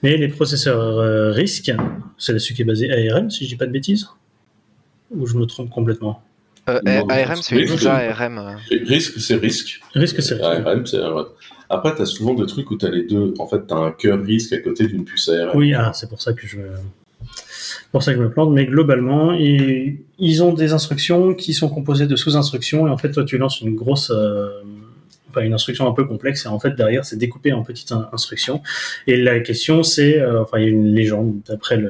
[0.03, 1.73] mais les processeurs euh, RISC,
[2.19, 4.09] c'est celui qui est basé ARM, si je dis pas de bêtises,
[5.11, 6.23] ou je me trompe complètement?
[6.69, 7.55] Euh, Non, ARM, c'est.
[7.87, 8.57] ARM.
[8.87, 9.81] Risque, c'est risque.
[9.95, 10.67] RISC, c'est RISC.
[10.67, 11.27] ARM, c'est ARM.
[11.74, 13.34] Après, tu as souvent des trucs où tu as les deux.
[13.38, 15.56] En fait, tu as un cœur risque à côté d'une puce ARM.
[15.56, 16.58] Oui, ah, c'est pour ça que je
[17.92, 21.68] pour ça que je me plante, mais globalement, ils, ils ont des instructions qui sont
[21.68, 24.48] composées de sous-instructions, et en fait, toi, tu lances une grosse, euh,
[25.30, 28.08] enfin, une instruction un peu complexe, et en fait, derrière, c'est découpé en petites in-
[28.12, 28.62] instructions.
[29.06, 31.80] Et la question, c'est, euh, enfin, il y a une légende d'après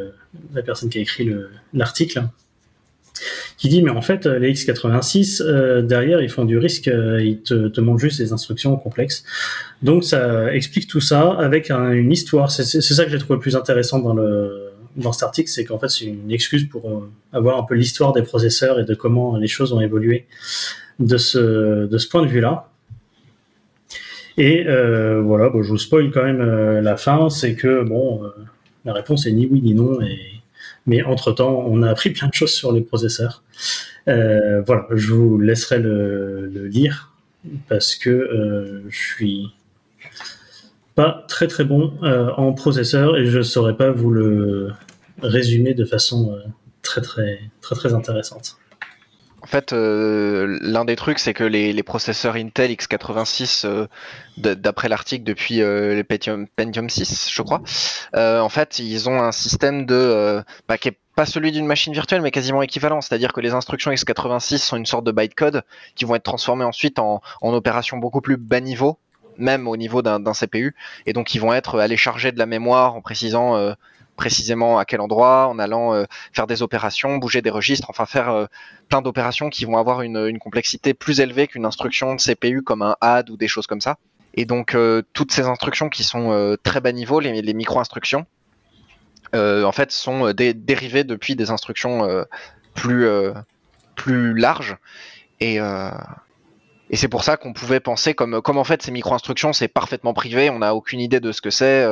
[0.54, 2.24] la personne qui a écrit le- l'article,
[3.56, 7.40] qui dit, mais en fait, les x86, euh, derrière, ils font du risque, euh, ils
[7.40, 9.24] te, montrent juste des instructions complexes.
[9.82, 12.50] Donc ça explique tout ça avec un- une histoire.
[12.50, 15.78] C'est ça que j'ai trouvé le plus intéressant dans, le, dans cet article, c'est qu'en
[15.78, 19.36] fait c'est une excuse pour euh, avoir un peu l'histoire des processeurs et de comment
[19.36, 20.26] les choses ont évolué
[21.00, 22.70] de ce, de ce point de vue-là.
[24.36, 26.42] Et euh, voilà, bon, je vous spoil quand même
[26.80, 28.22] la fin, c'est que bon,
[28.84, 30.00] la réponse est ni oui ni non.
[30.00, 30.18] Et,
[30.86, 33.42] mais entre-temps, on a appris plein de choses sur les processeurs.
[34.08, 37.12] Euh, voilà, je vous laisserai le, le lire
[37.68, 39.52] parce que euh, je suis
[40.94, 44.72] pas très très bon euh, en processeur et je saurais pas vous le
[45.22, 46.38] résumer de façon euh,
[46.82, 48.56] très très très très intéressante.
[49.44, 53.86] En fait, euh, l'un des trucs, c'est que les, processeurs Intel x86, euh,
[54.38, 57.60] d'après l'article depuis euh, les Pentium, Pentium 6, je crois,
[58.14, 62.22] en fait, ils ont un système de, bah, qui est pas celui d'une machine virtuelle,
[62.22, 63.02] mais quasiment équivalent.
[63.02, 65.62] C'est-à-dire que les instructions x86 sont une sorte de bytecode
[65.94, 68.98] qui vont être transformées ensuite en, opérations beaucoup plus bas niveau,
[69.36, 72.94] même au niveau d'un CPU, et donc ils vont être allés charger de la mémoire
[72.94, 73.74] en précisant
[74.16, 78.30] précisément à quel endroit, en allant euh, faire des opérations, bouger des registres, enfin faire
[78.30, 78.46] euh,
[78.88, 82.96] plein d'opérations qui vont avoir une, complexité plus élevée qu'une instruction de CPU comme un
[83.00, 83.96] add ou des choses comme ça.
[84.34, 88.26] Et donc euh, toutes ces instructions qui sont très bas niveau, les, micro-instructions,
[89.32, 92.24] en fait sont dé- dérivées depuis des instructions
[92.74, 93.08] plus,
[93.96, 94.76] plus larges.
[95.40, 99.68] Et, et c'est pour ça qu'on pouvait penser comme, comme en fait ces micro-instructions c'est
[99.68, 101.84] parfaitement privé, on n'a aucune idée de ce que c'est,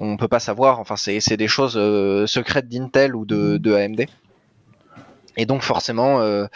[0.00, 4.06] on peut pas savoir, enfin c'est des choses euh, secrètes d'Intel ou de, de AMD.
[5.36, 6.46] Et donc forcément, euh,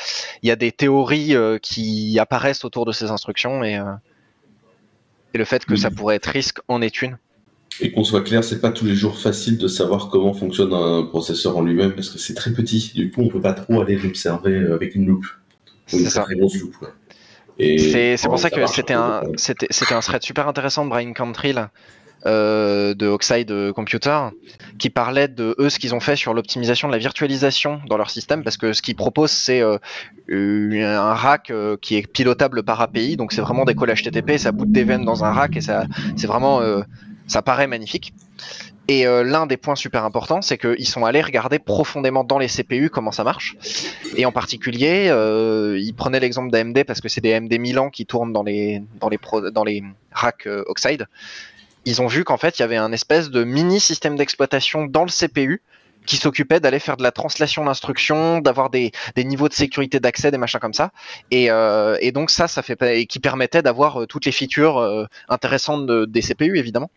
[0.43, 3.81] il y a des théories euh, qui apparaissent autour de ces instructions et,
[5.35, 5.79] et le fait que Oui.
[5.79, 7.19] ça pourrait être risque en est une.
[7.81, 11.03] Et qu'on soit clair, c'est pas tous les jours facile de savoir comment fonctionne un
[11.07, 12.93] processeur en lui-même parce que c'est très petit.
[12.95, 15.27] Du coup, on peut pas trop aller l'observer avec une loupe.
[15.93, 16.23] Ou C'est ça.
[16.23, 16.77] très grosse loupe.
[17.59, 21.69] C'est pour ça que c'était un, un thread super intéressant de Brian Cantrill
[22.27, 24.19] euh, de Oxide Computer
[24.79, 28.09] qui parlait de eux ce qu'ils ont fait sur l'optimisation de la virtualisation dans leur
[28.09, 29.77] système parce que ce qu'ils proposent c'est euh,
[30.31, 34.53] un rack euh, qui est pilotable par API donc c'est vraiment des calls HTTP ça
[34.53, 35.85] boot des VM dans un rack et ça
[36.17, 36.63] c'est vraiment
[37.27, 38.15] ça paraît magnifique
[38.89, 42.91] et l'un des points super importants, c'est qu'ils sont allés regarder profondément dans les CPU
[42.91, 43.57] comment ça marche.
[44.19, 45.07] Et en particulier,
[45.79, 49.09] ils prenaient l'exemple d'AMD parce que c'est des AMD Milan qui tournent dans les, dans
[49.65, 49.83] les,
[50.13, 51.07] racks Oxide.
[51.85, 55.05] Ils ont vu qu'en fait, il y avait un espèce de mini système d'exploitation dans
[55.05, 55.63] le CPU
[56.07, 60.39] qui s'occupait d'aller faire de la translation d'instructions, d'avoir des, niveaux de sécurité d'accès, des
[60.39, 60.91] machins comme ça.
[61.31, 65.07] Et, euh, donc ça, ça fait et qui permettait d'avoir euh, toutes les features euh,
[65.29, 66.91] intéressantes de- des CPU évidemment.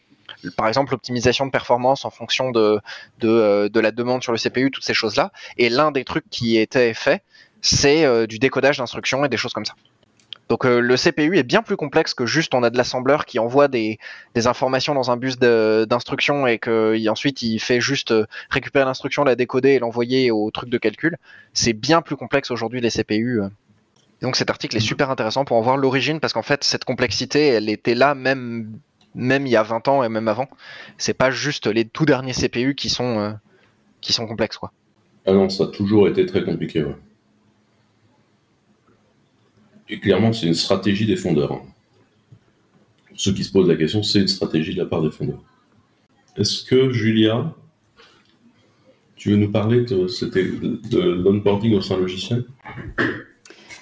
[0.56, 2.80] Par exemple, l'optimisation de performance en fonction de,
[3.20, 5.32] de, la demande sur le CPU, toutes ces choses-là.
[5.58, 7.24] Et l'un des trucs qui était fait,
[7.62, 9.74] c'est du décodage d'instructions et des choses comme ça.
[10.50, 13.38] Donc euh, le CPU est bien plus complexe que juste on a de l'assembleur qui
[13.38, 14.00] envoie des,
[14.34, 18.86] des informations dans un bus d'instructions et que il- ensuite il fait juste euh, récupérer
[18.86, 21.18] l'instruction, la décoder et l'envoyer au truc de calcul.
[21.54, 23.42] C'est bien plus complexe aujourd'hui les CPU.
[23.42, 23.50] euh.
[24.22, 26.86] Et donc cet article est super intéressant pour en voir l'origine parce qu'en fait cette
[26.86, 28.72] complexité elle était là même
[29.16, 30.48] même il y a 20 ans et même avant.
[30.98, 33.32] C'est pas juste les tout derniers CPU qui sont euh,
[34.02, 34.72] qui sont complexes quoi.
[35.26, 36.84] Ah non, ça a toujours été très compliqué.
[36.84, 36.96] ouais.
[39.90, 41.52] Et clairement, c'est une stratégie des fondeurs.
[41.54, 41.62] hein.
[43.16, 45.42] Ceux qui se posent la question, c'est une stratégie de la part des fondeurs.
[46.36, 47.54] Est-ce que, Julia,
[49.16, 50.08] tu veux nous parler de,
[50.90, 52.46] de l'onboarding au sein logiciel?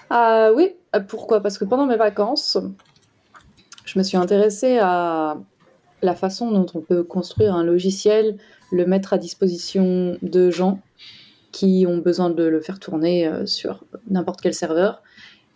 [0.09, 1.41] Ah oui, euh, pourquoi?
[1.41, 2.57] Parce que pendant mes vacances,
[3.83, 5.37] je me suis intéressée à
[6.01, 8.37] la façon dont on peut construire un logiciel,
[8.71, 10.79] le mettre à disposition de gens
[11.51, 15.01] qui ont besoin de le faire tourner euh, sur n'importe quel serveur,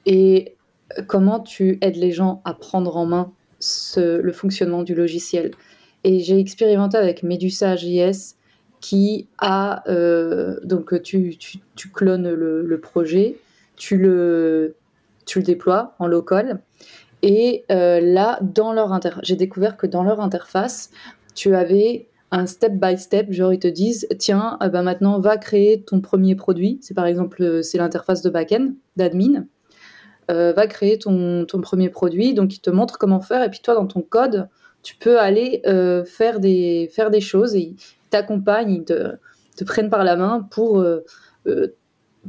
[0.05, 0.55] et
[1.07, 5.51] comment tu aides les gens à prendre en main ce- le fonctionnement du logiciel?
[6.03, 8.35] Et j'ai expérimenté avec Medusa JS
[8.81, 9.83] qui a.
[9.89, 13.38] euh, donc, tu, tu, clones le, projet,
[13.75, 14.75] tu le,
[15.38, 16.62] déploies en local.
[17.21, 20.91] Et euh, là, dans leur j'ai découvert que dans leur interface,
[21.35, 25.38] tu avais un step by step, genre ils te disent, tiens, euh, bah maintenant va
[25.38, 26.79] créer ton premier produit.
[26.81, 29.45] C'est par exemple, euh, c'est l'interface de backend, d'admin.
[30.29, 33.43] Euh, va créer ton, ton premier produit, donc ils te montrent comment faire.
[33.43, 34.47] Et puis toi, dans ton code,
[34.83, 37.75] tu peux aller euh, faire, des, faire des choses et ils
[38.11, 39.15] t'accompagnent, ils te,
[39.57, 41.03] te prennent par la main pour, euh,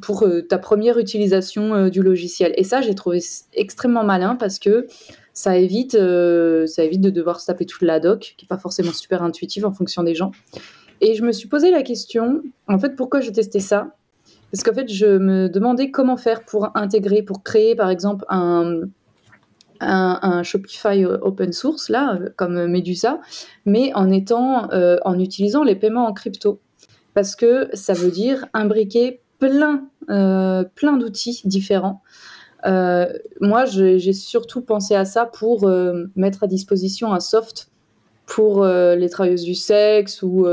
[0.00, 2.54] pour ta première utilisation du logiciel.
[2.56, 3.20] Et ça, j'ai trouvé
[3.52, 4.86] extrêmement malin parce que
[5.34, 8.92] ça évite, ça évite de devoir se taper toute la doc, qui n'est pas forcément
[8.92, 10.32] super intuitive en fonction des gens.
[11.02, 13.94] Et je me suis posé la question, en fait, pourquoi je testais ça?
[14.50, 18.82] Parce qu'en fait, je me demandais comment faire pour intégrer, pour créer, par exemple, un,
[20.42, 23.20] Shopify open source, là, comme Medusa,
[23.64, 26.60] mais en, étant, euh, en utilisant les paiements en crypto.
[27.14, 32.02] Parce que ça veut dire imbriquer plein, euh, plein d'outils différents.
[32.66, 33.06] Euh,
[33.40, 35.70] moi, j'ai surtout pensé à ça pour
[36.14, 37.70] mettre à disposition un soft
[38.26, 40.46] pour les travailleuses du sexe ou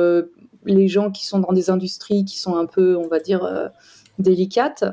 [0.67, 3.67] les gens qui sont dans des industries qui sont un peu, on va dire, euh,
[4.19, 4.84] délicates,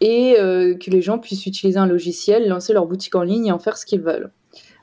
[0.00, 3.52] et euh, que les gens puissent utiliser un logiciel, lancer leur boutique en ligne et
[3.52, 4.30] en faire ce qu'ils veulent.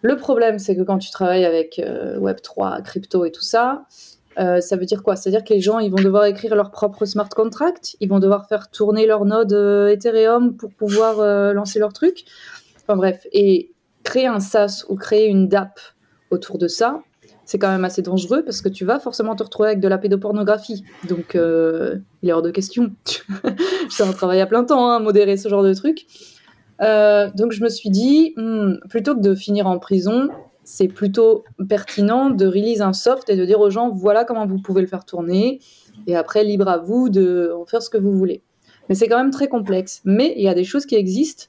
[0.02, 3.86] Le problème, c'est que quand tu travailles avec euh, Web3, crypto et tout ça,
[4.38, 5.16] ça veut dire quoi?
[5.16, 8.48] C'est-à-dire que les gens, ils vont devoir écrire leur propre smart contract, ils vont devoir
[8.48, 9.52] faire tourner leur node
[9.92, 12.24] Ethereum pour pouvoir lancer leur truc.
[12.82, 13.72] Enfin bref, et
[14.04, 15.80] créer un SaaS ou créer une DApp
[16.32, 17.04] autour de ça,
[17.52, 19.98] c'est quand même assez dangereux parce que tu vas forcément te retrouver avec de la
[19.98, 20.86] pédopornographie.
[21.10, 22.92] Donc, euh, il est hors de question.
[23.90, 26.06] c'est un travail à plein temps, hein, modérer ce genre de truc.
[26.82, 30.30] Euh, donc, je me suis dit, hmm, plutôt que de finir en prison,
[30.64, 34.62] c'est plutôt pertinent de release un soft et de dire aux gens, voilà comment vous
[34.62, 35.60] pouvez le faire tourner.
[36.08, 38.44] Et après, libre à vous de en faire ce que vous voulez.
[38.88, 40.00] Mais c'est quand même très complexe.
[40.06, 41.48] Mais il y a des choses qui existent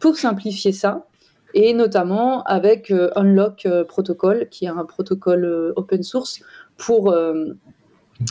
[0.00, 1.06] pour simplifier ça
[1.54, 6.40] et notamment avec euh, Unlock euh, Protocol, qui est un protocole euh, open source
[6.76, 7.14] pour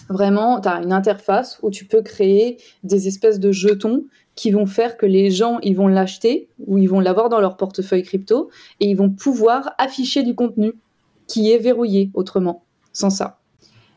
[0.09, 4.03] vraiment, tu as une interface où tu peux créer des espèces de jetons
[4.35, 7.55] qui vont faire que les gens, ils vont l'acheter ou ils vont l'avoir dans leur
[7.55, 8.49] portefeuille crypto
[8.81, 10.73] et ils vont pouvoir afficher du contenu
[11.27, 13.39] qui est verrouillé autrement, sans ça.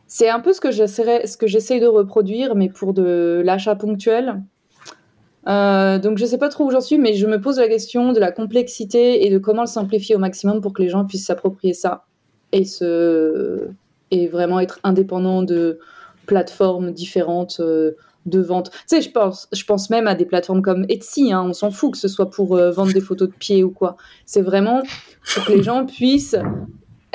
[0.07, 4.43] C'est un peu ce que j'essaye de reproduire, mais pour de l'achat ponctuel,
[5.49, 8.13] euh, donc je sais pas trop où j'en suis, mais je me pose la question
[8.13, 11.27] de la complexité et de comment le simplifier au maximum pour que les gens puissent
[11.27, 12.05] s'approprier ça
[12.53, 13.69] et se
[14.11, 15.79] et vraiment être indépendants de
[16.27, 17.93] plateformes différentes euh,
[18.25, 18.71] de vente.
[18.71, 21.33] Tu sais, je pense, je pense même à des plateformes comme Etsy.
[21.33, 23.71] Hein, on s'en fout que ce soit pour euh, vendre des photos de pieds ou
[23.71, 23.97] quoi.
[24.25, 24.83] C'est vraiment
[25.35, 26.37] pour que les gens puissent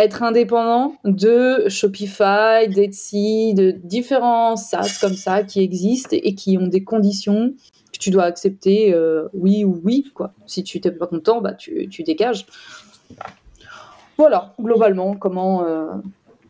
[0.01, 6.67] être indépendants de Shopify, d'Etsy, de différents SaaS comme ça qui existent et qui ont
[6.67, 7.53] des conditions
[7.93, 10.11] que tu dois accepter euh, oui ou oui.
[10.13, 10.33] Quoi.
[10.47, 12.45] Si tu n'es pas content, bah, tu, tu dégages.
[14.17, 15.87] Voilà, globalement, comment, euh,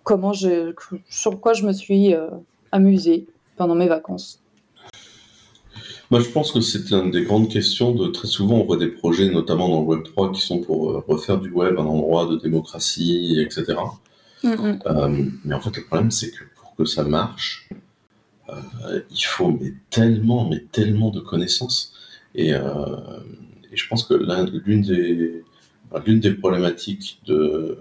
[0.03, 2.27] comment sur quoi je me suis euh,
[2.71, 4.40] amusée pendant mes vacances.
[6.12, 8.88] Moi, je pense que c'est une des grandes questions de très souvent, on voit des
[8.89, 12.26] projets, notamment dans le Web 3, qui sont pour euh, refaire du web un endroit
[12.28, 13.97] de démocratie, etc.
[14.43, 17.69] Mm, Euh, mais en fait, le problème, c'est que pour que ça marche,
[18.84, 21.93] euh, il faut mais tellement, mais tellement de connaissances.
[22.36, 22.62] Et, euh,
[23.71, 25.43] et je pense que l'un- l'une des,
[26.06, 27.78] l'une des problématiques de,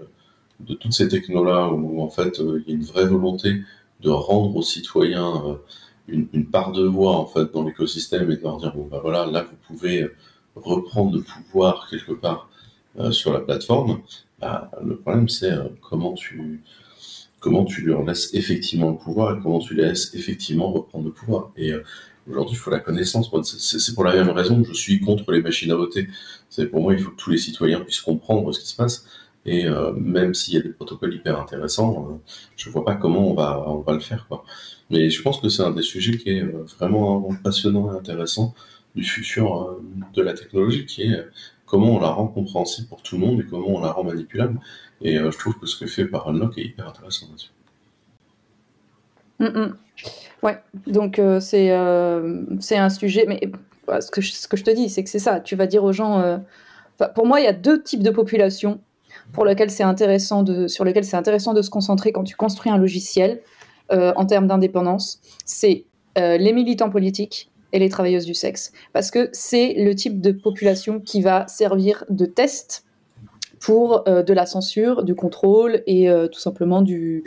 [0.59, 3.61] de toutes ces technos-là, où en fait, il y a une vraie volonté
[4.01, 5.57] de rendre aux citoyens
[6.11, 9.25] une, part de voix en fait dans l'écosystème et de leur dire bon bah voilà,
[9.25, 10.09] là vous pouvez
[10.55, 12.49] reprendre le pouvoir quelque part
[12.99, 14.01] euh, sur la plateforme.
[14.39, 16.61] Bah, le problème c'est euh, comment tu
[17.39, 21.11] comment tu leur laisses effectivement le pouvoir et comment tu les laisses effectivement reprendre le
[21.11, 21.51] pouvoir.
[21.57, 21.83] Et euh,
[22.29, 23.31] aujourd'hui, il faut la connaissance.
[23.43, 26.07] C'est pour la même raison que je suis contre les machines à voter.
[26.49, 29.05] C'est pour moi, il faut que tous les citoyens puissent comprendre ce qui se passe.
[29.45, 32.15] Et euh, même s'il y a des protocoles hyper intéressants, euh,
[32.55, 34.27] je vois pas comment on va, on va le faire.
[34.27, 34.43] Quoi.
[34.89, 38.53] Mais je pense que c'est un des sujets qui est euh, vraiment passionnant et intéressant
[38.95, 39.83] du futur euh,
[40.13, 41.25] de la technologie, qui est
[41.65, 44.59] comment on la rend compréhensible pour tout le monde et comment on la rend manipulable.
[45.01, 47.49] Et je trouve que ce que fait par Unlock est hyper intéressant là-dessus.
[49.39, 49.75] Mm, mm.
[50.43, 51.69] Ouais, donc c'est
[52.59, 53.39] c'est un sujet, mais
[53.99, 55.39] ce que, je, ce que je te dis, c'est que c'est ça.
[55.39, 56.43] Tu vas dire aux gens.
[57.15, 58.79] pour moi, il y a deux types de populations
[59.33, 62.71] pour lesquelles c'est intéressant de, sur lesquelles c'est intéressant de se concentrer quand tu construis
[62.71, 63.41] un logiciel
[63.91, 65.19] euh, en termes d'indépendance.
[65.45, 65.85] C'est
[66.17, 70.31] euh, les militants politiques et les travailleuses du sexe, parce que c'est le type de
[70.31, 72.85] population qui va servir de test
[73.59, 77.23] pour euh, de la censure, du contrôle et tout simplement du,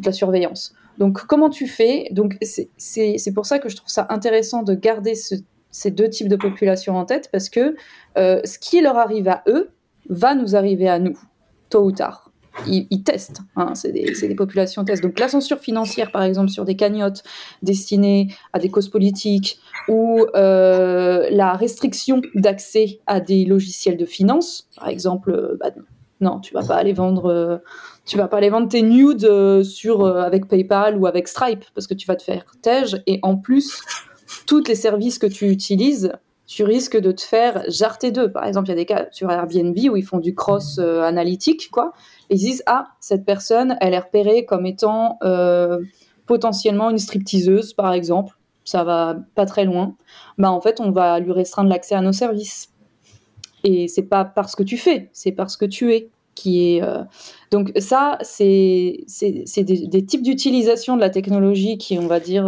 [0.00, 0.74] de la surveillance.
[0.98, 2.08] Donc comment tu fais?
[2.10, 5.34] Donc c'est- pour ça que je trouve ça intéressant de garder ce-
[5.70, 7.76] ces deux types de populations en tête parce que
[8.16, 9.70] ce qui leur arrive à eux
[10.08, 11.18] va nous arriver à nous,
[11.70, 12.30] tôt ou tard.
[12.66, 15.02] Ils, testent, hein, c'est des, populations testent.
[15.02, 17.22] Donc la censure financière, par exemple, sur des cagnottes
[17.62, 24.70] destinées à des causes politiques ou euh, la restriction d'accès à des logiciels de finance,
[24.74, 25.70] par exemple, euh, bah,
[26.22, 27.58] non, tu vas pas aller vendre, euh,
[28.06, 31.94] tu vas pas aller vendre tes nudes sur avec PayPal ou avec Stripe parce que
[31.94, 33.82] tu vas te faire tège et en plus
[34.46, 36.12] tous les services que tu utilises,
[36.46, 38.30] tu risques de te faire jarter d'eux.
[38.30, 41.02] Par exemple, il y a des cas sur Airbnb où ils font du cross euh,
[41.02, 41.92] analytique, quoi.
[42.30, 45.80] Ils disent ah cette personne, elle est repérée comme étant euh,
[46.26, 48.36] potentiellement une stripteaseuse, par exemple.
[48.64, 49.94] Ça va pas très loin.
[50.38, 52.68] Bah en fait, on va lui restreindre l'accès à nos services.
[53.64, 56.82] Et c'est pas parce que tu fais, c'est parce que tu es qui est.
[56.82, 57.02] euh,
[57.50, 62.20] Donc ça, c'est c'est c'est des, des types d'utilisation de la technologie qui, on va
[62.20, 62.44] dire,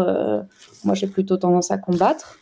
[0.84, 2.38] moi j'ai plutôt tendance à combattre.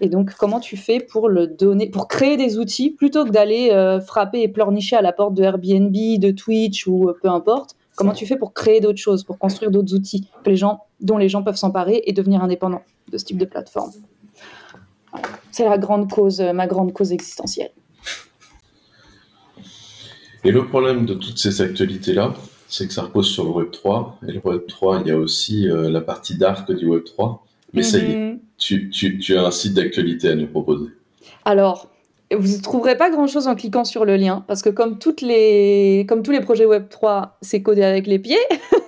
[0.00, 3.70] Et donc, comment tu fais pour le donner, pour créer des outils plutôt que d'aller
[3.70, 7.76] euh, frapper et pleurnicher à la porte de Airbnb, de Twitch ou euh, peu importe?
[7.96, 11.18] Comment tu fais pour créer d'autres choses, pour construire d'autres outils que les gens, dont
[11.18, 12.82] les gens peuvent s'emparer et devenir indépendants
[13.12, 13.90] de ce type de plateforme?
[15.50, 17.72] C'est la grande cause, euh, ma grande cause existentielle.
[20.44, 22.32] Et le problème de toutes ces actualités-là,
[22.68, 24.18] c'est que ça repose sur le Web 3.
[24.26, 27.44] Et le Web 3, il y a aussi la partie dark du Web 3.
[27.72, 28.38] Mais ça y est, Mhm.
[28.58, 30.86] tu, tu, tu as un site d'actualité à nous proposer.
[31.44, 31.88] Alors,
[32.36, 36.04] vous ne trouverez pas grand-chose en cliquant sur le lien, parce que comme, toutes les,
[36.08, 38.38] comme tous les projets Web3, c'est codé avec les pieds.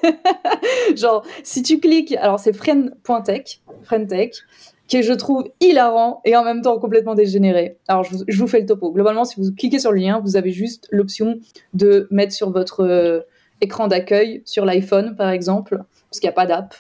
[0.97, 4.35] Genre, si tu cliques, alors c'est friend.tech, friendtech,
[4.89, 7.79] qui est, je trouve, hilarant et en même temps complètement dégénéré.
[7.89, 8.91] Alors, je vous, je vous fais le topo.
[8.93, 11.39] Globalement, si vous cliquez sur le lien, vous avez juste l'option
[11.73, 13.21] de mettre sur votre euh,
[13.61, 15.79] écran d'accueil, sur l'iPhone par exemple,
[16.11, 16.75] parce qu'il n'y a pas d'app.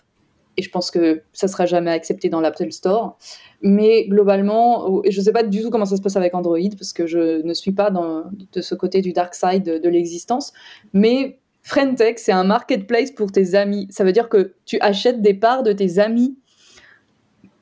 [0.56, 3.16] Et je pense que ça sera jamais accepté dans l'Apple Store.
[3.62, 6.92] Mais globalement, je ne sais pas du tout comment ça se passe avec Android, parce
[6.92, 10.52] que je ne suis pas de ce côté du dark side de, l'existence.
[10.92, 13.86] Mais Friendtech, c'est un marketplace pour tes amis.
[13.90, 16.36] Ça veut dire que tu achètes des parts de tes amis.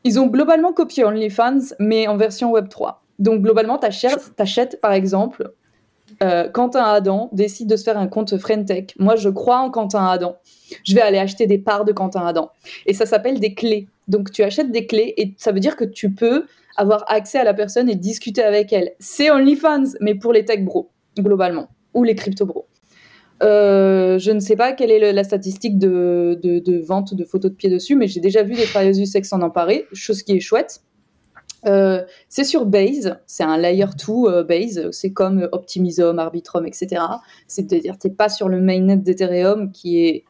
[0.05, 2.97] Ils ont globalement copié OnlyFans, mais en version Web3.
[3.19, 5.53] Donc globalement, tu achètes, par exemple,
[6.23, 8.95] euh, Quentin Adam décide de se faire un compte Friendtech.
[8.99, 10.37] Moi, je crois en Quentin Adam.
[10.85, 12.51] Je vais aller acheter des parts de Quentin Adam.
[12.87, 13.89] Et ça s'appelle des clés.
[14.09, 16.47] Donc tu achètes des clés et ça veut dire que tu peux
[16.77, 18.93] avoir accès à la personne et discuter avec elle.
[18.99, 22.67] C'est OnlyFans, mais pour les tech bros, globalement, ou les crypto bros.
[23.43, 27.71] Euh, je ne sais pas quelle est la statistique de, vente de photos de pieds
[27.71, 30.83] dessus, mais j'ai déjà vu des travailleuses du sexe en emparer, chose qui est chouette.
[31.67, 37.03] Euh, c'est sur Base, c'est un layer 2 euh, Base, c'est comme Optimism, Arbitrum, etc.
[37.47, 40.25] C'est-à-dire tu n'es pas sur le mainnet d'Ethereum qui est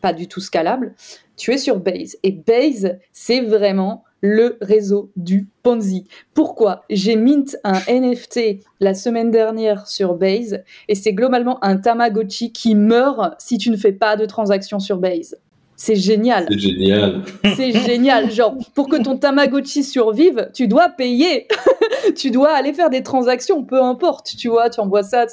[0.00, 0.94] pas du tout scalable,
[1.36, 2.16] tu es sur Base.
[2.22, 6.06] Et Base, c'est vraiment le réseau du Ponzi.
[6.34, 6.84] Pourquoi?
[6.90, 12.74] J'ai mint un NFT la semaine dernière sur Base et c'est globalement un Tamagotchi qui
[12.74, 15.36] meurt si tu ne fais pas de transaction sur Base.
[15.76, 16.46] C'est génial.
[16.50, 17.22] C'est génial.
[17.54, 18.30] C'est génial.
[18.30, 21.46] Genre, pour que ton Tamagotchi survive, tu dois payer.
[22.16, 24.34] tu dois aller faire des transactions, peu importe.
[24.36, 25.26] Tu vois, tu envoies ça.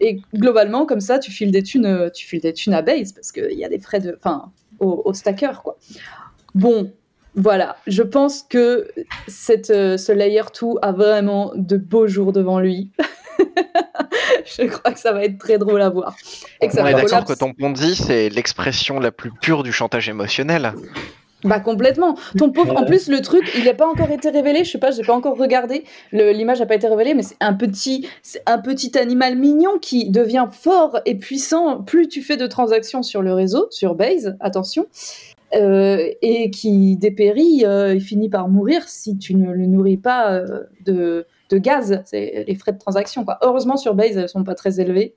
[0.00, 3.12] Et globalement, comme ça, tu files des thunes, euh, tu files des thunes à base
[3.12, 4.50] parce qu'il y a des frais de, enfin,
[4.80, 5.78] au, au stacker, quoi.
[6.56, 6.90] Bon,
[7.36, 7.76] voilà.
[7.86, 8.88] Je pense que
[9.28, 12.90] cette, euh, ce layer 2 a vraiment de beaux jours devant lui.
[14.58, 16.16] je crois que ça va être très drôle à voir.
[16.60, 19.72] Et que ça On est d'accord que ton Ponzi, c'est l'expression la plus pure du
[19.72, 20.72] chantage émotionnel.
[21.44, 22.16] Bah complètement.
[22.38, 22.76] Ton pauvre.
[22.76, 24.64] En plus, le truc, il n'a pas encore été révélé.
[24.64, 25.84] Je sais pas, j'ai pas encore regardé.
[26.12, 30.10] L'image n'a pas été révélée, mais c'est un petit, c'est un petit animal mignon qui
[30.10, 31.82] devient fort et puissant.
[31.82, 34.86] Plus tu fais de transactions sur le réseau, sur Base, attention,
[35.54, 37.64] euh, et qui dépérit.
[37.64, 42.02] euh, il finit par mourir si tu ne le nourris pas euh, de, de gaz.
[42.04, 43.24] C'est les frais de transaction.
[43.24, 43.38] Quoi.
[43.42, 45.14] Heureusement, sur Base, elles sont pas très élevées,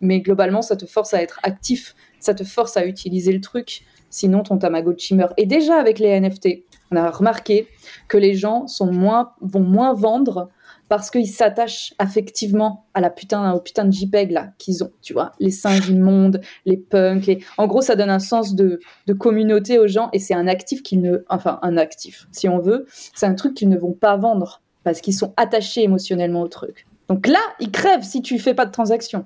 [0.00, 1.94] mais globalement, ça te force à être actif.
[2.20, 5.32] Ça te force à utiliser le truc sinon ton Tamagotchi meurt.
[5.38, 7.66] Et déjà avec les NFT, on a remarqué
[8.06, 10.50] que les gens sont moins, vont moins vendre
[10.88, 15.14] parce qu'ils s'attachent affectivement à la putain, au putain de JPEG là qu'ils ont, tu
[15.14, 19.78] vois, les singes immondes, les punks, en gros ça donne un sens de, de communauté
[19.78, 22.84] aux gens et c'est un actif qu'ils ne, enfin un actif, si on veut,
[23.14, 26.86] c'est un truc qu'ils ne vont pas vendre parce qu'ils sont attachés émotionnellement au truc.
[27.08, 29.24] Donc là, ils crèvent si tu fais pas de transaction.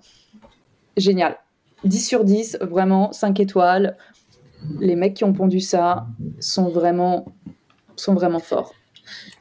[0.96, 1.36] Génial.
[1.84, 3.96] 10 sur 10, vraiment 5 étoiles
[4.80, 6.06] les mecs qui ont pondu ça
[6.40, 7.32] sont vraiment,
[7.96, 8.74] sont vraiment forts.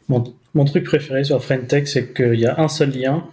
[0.07, 3.27] Mon, mon truc préféré sur Friendtech, c'est qu'il y a un seul lien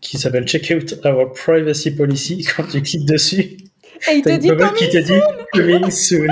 [0.00, 2.46] qui s'appelle Check out our privacy policy.
[2.56, 3.56] Quand tu cliques dessus,
[4.10, 5.20] Et il te dit coming te dit
[5.52, 6.28] coming soon.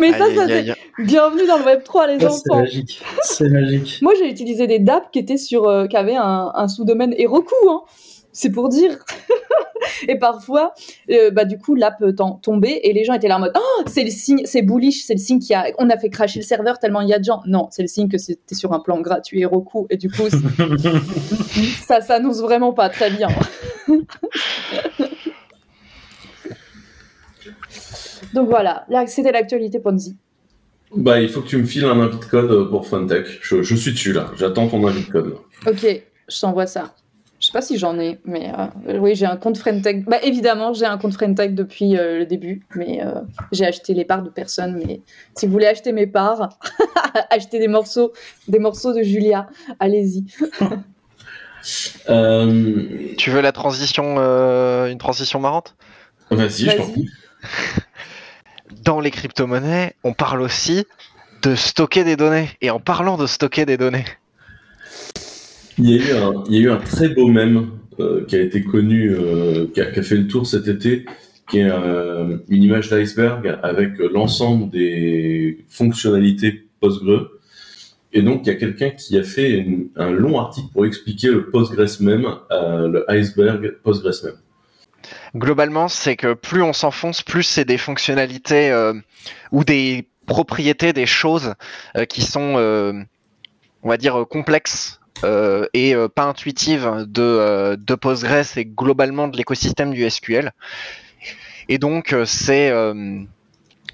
[0.00, 0.64] Mais ça, ça c'est
[1.04, 2.62] bienvenue dans le Web 3, les Ça, C'est enfants.
[2.62, 3.02] magique.
[3.22, 3.98] C'est magique.
[4.02, 7.54] Moi, j'ai utilisé des DAP qui étaient sur, euh, qui avaient un, un sous-domaine Heroku.
[7.68, 7.82] Hein.
[8.32, 8.96] C'est pour dire.
[10.08, 10.72] et parfois,
[11.10, 13.82] euh, bah du coup, l'app t'en- tombait et les gens étaient là en mode, oh,
[13.86, 16.44] c'est le signe, c'est bullish, c'est le signe qui a, on a fait cracher le
[16.44, 17.42] serveur tellement il y a de gens.
[17.46, 20.28] Non, c'est le signe que c'était sur un plan gratuit Heroku et du coup,
[21.86, 23.28] ça s'annonce vraiment pas très bien.
[28.34, 30.16] Donc voilà, là, c'était l'actualité Ponzi.
[30.94, 33.38] Bah, il faut que tu me files un invite code pour Funtech.
[33.42, 35.36] Je, je suis dessus là, j'attends ton invite code.
[35.66, 35.86] Ok,
[36.28, 36.94] je t'envoie ça.
[37.38, 38.52] Je sais pas si j'en ai, mais
[38.86, 40.04] euh, oui, j'ai un compte Friendtech.
[40.04, 43.20] Bah évidemment, j'ai un compte Friendtech depuis euh, le début, mais euh,
[43.50, 44.82] j'ai acheté les parts de personne.
[44.84, 45.00] Mais
[45.34, 46.58] si vous voulez acheter mes parts,
[47.30, 48.12] acheter des morceaux,
[48.46, 50.24] des morceaux de Julia, allez-y.
[52.08, 55.76] Euh, Tu veux la transition, euh, une transition marrante?
[56.30, 57.08] Vas-y, je t'en prie.
[58.98, 60.86] Les crypto-monnaies, on parle aussi
[61.42, 62.48] de stocker des données.
[62.60, 64.04] Et en parlant de stocker des données,
[65.78, 67.70] Il y, a eu un, très beau mème
[68.00, 71.04] euh, qui a été connu, euh, qui, a, fait le tour cet été,
[71.48, 77.30] qui est euh, une image d'iceberg avec l'ensemble des fonctionnalités Postgre.
[78.12, 79.64] Et donc, il y a quelqu'un qui a fait
[79.96, 84.34] un long article pour expliquer le PostgreSMem, euh, le iceberg PostgreSMem.
[85.34, 88.94] Globalement, c'est que plus on s'enfonce, plus c'est des fonctionnalités euh,
[89.52, 91.54] ou des propriétés, des choses
[91.96, 92.92] euh, qui sont, euh,
[93.82, 99.28] on va dire, complexes euh, et euh, pas intuitives de, euh, de Postgres et globalement
[99.28, 100.52] de l'écosystème du SQL.
[101.68, 102.70] Et donc, euh, c'est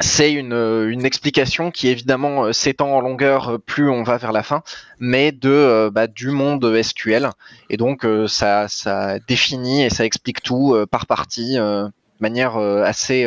[0.00, 4.16] c'est une, euh, une explication qui évidemment euh, s'étend en longueur euh, plus on va
[4.18, 4.62] vers la fin,
[4.98, 7.30] mais de bah, du monde SQL.
[7.70, 11.90] Et donc ça, ça définit et ça explique tout par partie, de
[12.20, 13.26] manière assez,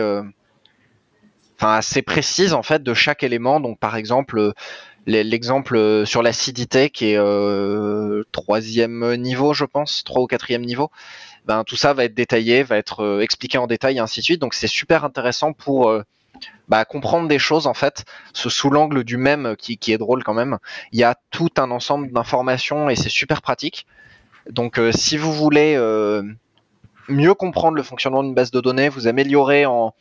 [1.57, 3.59] enfin assez précise en fait de chaque élément.
[3.59, 4.53] Donc par exemple
[5.07, 7.19] l'e- l'exemple sur l'acidité qui est
[8.31, 10.89] troisième niveau, je pense, trois ou quatrième niveau.
[11.45, 14.41] Ben tout ça va être détaillé, va être expliqué en détail et ainsi de suite.
[14.41, 15.91] Donc c'est super intéressant pour
[16.67, 20.33] bah, comprendre des choses en fait, sous l'angle du même qui, qui est drôle quand
[20.33, 20.57] même.
[20.91, 23.85] Il y a tout un ensemble d'informations et c'est super pratique.
[24.49, 26.23] Donc euh, si vous voulez euh,
[27.07, 29.93] mieux comprendre le fonctionnement d'une base de données, vous améliorer en,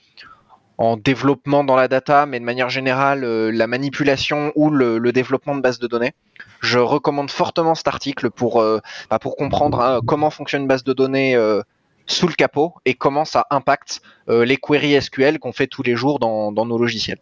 [0.78, 5.56] en développement dans la data, mais de manière générale euh, la manipulation ou le, développement
[5.56, 6.12] de bases de données,
[6.60, 8.78] je recommande fortement cet article pour, euh,
[9.10, 11.62] bah, pour comprendre hein, comment fonctionne une base de données euh,
[12.08, 15.94] sous le capot et comment ça impacte euh, les queries SQL qu'on fait tous les
[15.94, 17.20] jours dans, dans nos logiciels.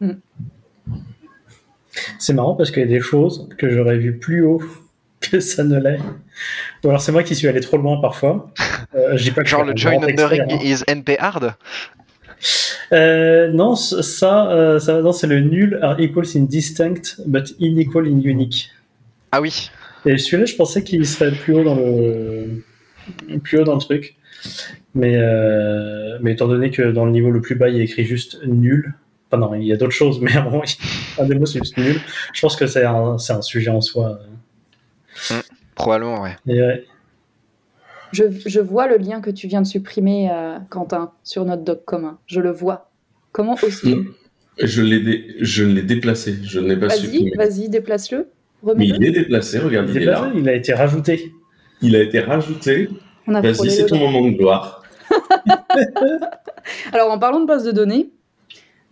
[2.18, 4.62] C'est marrant parce qu'il y a des choses que j'aurais vu plus haut
[5.20, 5.98] que ça ne l'est.
[6.84, 8.50] Ou alors c'est moi qui suis allé trop loin parfois.
[8.94, 10.58] Euh, pas Genre le join undering hein.
[10.62, 11.54] is NP hard?
[12.92, 18.20] Euh, non, ça, euh, ça c'est le nul are equals in distinct but unequal in
[18.20, 18.70] unique.
[19.30, 19.70] Ah oui,
[20.04, 22.64] Et celui-là, je pensais qu'il serait plus haut dans le
[23.42, 24.16] plus haut dans le truc.
[24.94, 27.82] Mais, euh, mais étant donné que dans le niveau le plus bas, il y a
[27.84, 28.94] écrit juste nul.
[29.30, 30.62] Enfin non, il y a d'autres choses, mais à un moment,
[31.18, 31.96] un des mots c'est juste nul.
[32.34, 34.18] Je pense que c'est un, c'est un sujet en soi.
[35.74, 36.36] probablement ouais.
[36.48, 36.84] Et ouais.
[38.12, 41.84] Je, je vois le lien que tu viens de supprimer, euh, Quentin, sur notre doc
[41.86, 42.18] commun.
[42.26, 42.90] Je le vois.
[43.32, 44.06] Comment aussi Mm.
[44.62, 47.30] Je l'ai dé- je l'ai déplacé, je ne l'ai pas Vas-y, supprimé.
[47.38, 48.28] vas-y, déplace-le.
[48.76, 50.30] Mais il est déplacé, regarde, il, Il, est est là.
[50.36, 51.32] il a été rajouté.
[51.82, 52.88] Il a été rajouté.
[53.26, 54.82] Vas-y, c'est ton moment de gloire.
[56.92, 58.10] Alors, en parlant de base de données,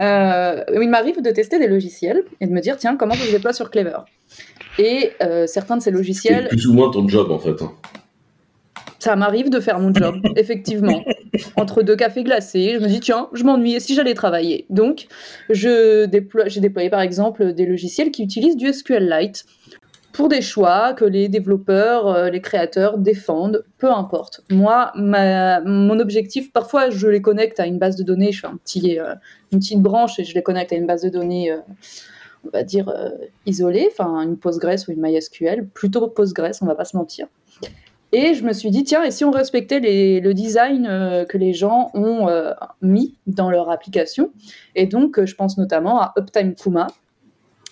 [0.03, 3.31] euh, il m'arrive de tester des logiciels et de me dire, tiens, comment ça se
[3.33, 3.99] déploie sur Clever?
[4.79, 7.61] Et euh, certains de ces C'est logiciels, plus ou moins ton job en fait.
[7.63, 7.73] hein.
[8.99, 11.05] ça m'arrive de faire mon job, effectivement.
[11.57, 14.67] Entre deux cafés glacés, je me dis, tiens, je m'ennuie, et si j'allais travailler?
[14.71, 15.07] Donc,
[15.51, 19.45] je déploie- j'ai déployé par exemple des logiciels qui utilisent du SQLite
[20.13, 24.43] pour des choix que les développeurs, euh, les créateurs défendent, peu importe.
[24.51, 29.15] Moi, mon objectif, parfois je les connecte à une base de données, je fais euh,
[29.53, 31.59] une petite branche et je les connecte à une base de données, euh,
[32.45, 32.93] on va dire,
[33.47, 37.27] isolée, enfin une Postgres ou une MySQL, plutôt Postgres, on va pas se mentir.
[38.13, 40.85] Et je me suis dit, tiens, et si on respectait le design
[41.29, 42.29] que les gens ont
[42.81, 44.33] mis dans leur application?
[44.75, 46.89] Et donc, je pense notamment à Uptime Kuma,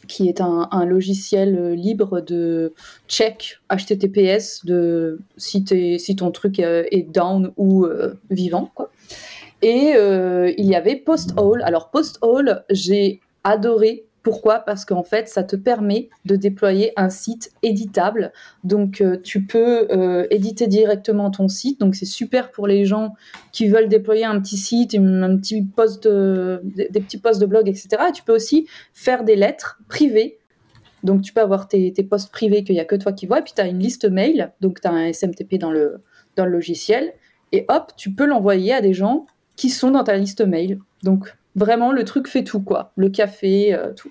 [0.09, 2.73] qui est un, logiciel euh, libre de
[3.07, 5.65] check HTTPS de si,
[5.99, 8.73] si ton truc euh, est down ou euh, vivant.
[8.75, 8.91] Quoi.
[9.63, 9.95] Et
[10.57, 11.63] il y avait PostHole.
[11.63, 14.59] Alors, PostHole, j'ai adoré Pourquoi?
[14.59, 18.31] Parce qu'en fait, ça te permet de déployer un site éditable.
[18.63, 21.81] Donc, euh, tu peux euh, éditer directement ton site.
[21.81, 23.15] Donc, c'est super pour les gens
[23.53, 27.71] qui veulent déployer un petit site, un petit post de- des petits posts de blog,
[27.71, 27.89] etc.
[28.11, 30.37] Et tu peux aussi faire des lettres privées.
[31.05, 33.39] Donc, tu peux avoir tes, tes posts privés qu'il n'y a que toi qui vois.
[33.39, 34.53] Et puis, tu as une liste mail.
[34.61, 36.03] Donc, tu as un SMTP dans le,
[36.37, 37.15] dans le logiciel.
[37.53, 39.25] Et hop, tu peux l'envoyer à des gens
[39.57, 40.81] qui sont dans ta liste mail.
[41.03, 42.93] Donc, vraiment, le truc fait tout, quoi.
[42.97, 44.11] Le café, euh, tout.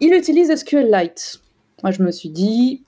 [0.00, 1.40] Il utilise SQLite.
[1.82, 2.82] Moi, je me suis dit,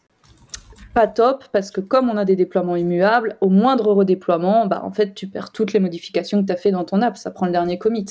[0.94, 4.90] pas top, parce que comme on a des déploiements immuables, au moindre redéploiement, bah, en
[4.90, 7.16] fait, tu perds toutes les modifications que tu as fait dans ton app.
[7.16, 8.06] Ça prend le dernier commit.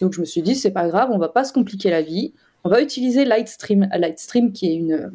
[0.00, 2.32] Donc, je me suis dit, c'est pas grave, on va pas se compliquer la vie.
[2.64, 3.88] On va utiliser Lightstream.
[3.92, 5.10] Lightstream, qui est une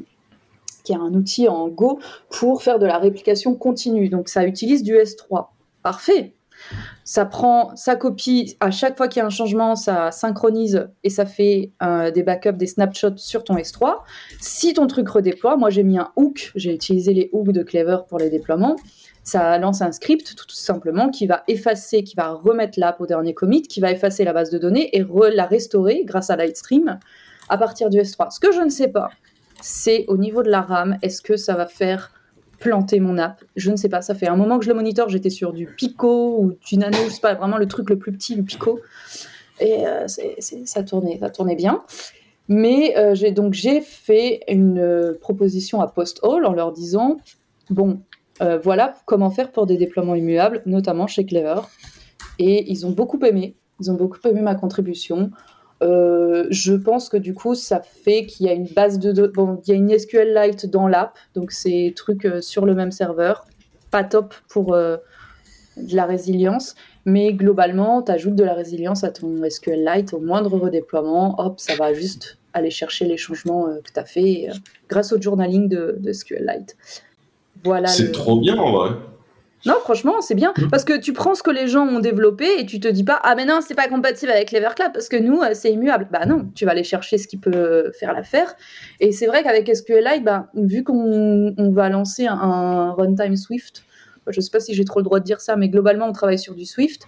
[0.86, 4.08] qui est un outil en Go pour faire de la réplication continue.
[4.08, 5.48] Donc ça utilise du S3.
[5.84, 6.35] Parfait.
[7.04, 11.10] Ça prend sa copie, à chaque fois qu'il y a un changement, ça synchronise et
[11.10, 13.98] ça fait euh, des backups, des snapshots sur ton S3.
[14.40, 18.00] Si ton truc redéploie, moi j'ai mis un hook, j'ai utilisé les hooks de Clever
[18.08, 18.76] pour les déploiements.
[19.24, 23.34] Ça lance un script tout, simplement qui va effacer, qui va remettre l'app au dernier
[23.34, 27.00] commit, qui va effacer la base de données et la restaurer grâce à Lightstream
[27.50, 28.32] à partir du S3.
[28.32, 29.10] Ce que je ne sais pas,
[29.62, 32.12] c'est au niveau de la RAM, est-ce que ça va faire
[32.66, 35.08] planter mon app Je ne sais pas, ça fait un moment que je le monitore,
[35.08, 38.12] j'étais sur du Pico ou du Nano, je sais pas, vraiment le truc le plus
[38.12, 38.80] petit, le Pico.
[39.60, 41.84] Et euh, ça, tournait, ça tournait bien.
[42.48, 47.18] Mais euh, j'ai donc j'ai fait une euh, proposition à PostHall en leur disant
[47.70, 48.00] bon,
[48.42, 51.62] euh, voilà comment faire pour des déploiements immuables, notamment chez Clever.
[52.40, 53.56] Et ils ont beaucoup aimé.
[53.80, 55.30] Ils ont beaucoup aimé ma contribution.
[55.86, 59.62] Euh, je pense que du coup, ça fait qu'il y a une base de bon,
[59.66, 63.46] il y a une SQLite dans l'app, donc c'est truc euh, sur le même serveur,
[63.92, 64.98] pas top pour euh,
[65.78, 66.76] de la résilience,
[67.06, 71.76] mais globalement, tu ajoutes de la résilience à ton SQLite au moindre redéploiement, hop, ça
[71.76, 74.48] va juste aller chercher les changements que tu as fait
[74.90, 76.76] grâce au journaling de, de SQLite.
[77.64, 77.88] Voilà.
[77.90, 78.90] C'est le- trop bien en vrai.
[79.66, 80.54] Non, franchement, c'est bien.
[80.58, 80.70] Mhm.
[80.70, 83.20] Parce que tu prends ce que les gens ont développé et tu te dis pas,
[83.24, 86.08] ah, mais non, c'est pas compatible avec l'Everclap parce que nous, euh, c'est immuable.
[86.12, 88.56] Bah non, tu vas aller chercher ce qui peut faire l'affaire.
[89.00, 93.84] Et c'est vrai qu'avec SQLite, bah, vu qu'on on va lancer un, un runtime Swift,
[94.28, 96.40] je sais pas si j'ai trop le droit de dire ça, mais globalement, on travaille
[96.40, 97.04] sur du Swift.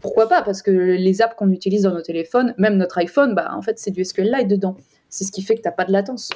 [0.00, 0.42] Pourquoi pas?
[0.42, 3.78] Parce que les apps qu'on utilise dans nos téléphones, même notre iPhone, bah, en fait,
[3.78, 4.76] c'est du SQLite dedans.
[5.08, 6.30] C'est ce qui fait que t'as pas de latence.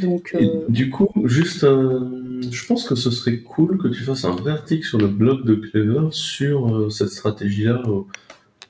[0.00, 4.24] Donc, euh, du coup, juste, euh, je pense que ce serait cool que tu fasses
[4.24, 8.06] un vrai article sur le blog de Clever sur euh, cette stratégie-là au-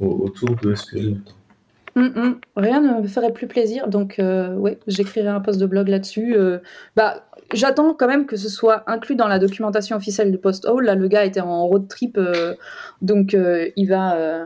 [0.01, 1.17] au- autour de SQL.
[1.95, 2.41] Hum, hum.
[2.57, 6.35] Rien ne me ferait plus plaisir, donc euh, ouais, j'écrirai un post de blog là-dessus.
[6.35, 6.59] euh,
[6.97, 10.85] bah, j'attends quand même que ce soit inclus dans la documentation officielle de Post Hall.
[10.87, 12.55] Là, le gars était en road trip, euh,
[13.03, 14.45] donc euh, il va, euh,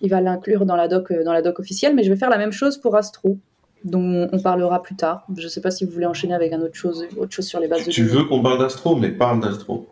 [0.00, 1.94] il va l'inclure dans la doc, euh, dans la doc officielle.
[1.94, 3.38] Mais je vais faire la même chose pour Astro,
[3.84, 5.26] dont on parlera plus tard.
[5.36, 7.68] Je sais pas si vous voulez enchaîner avec un autre chose, autre chose sur les
[7.68, 9.88] bases de Tu veux qu'on parle d'Astro, mais parle d'Astro.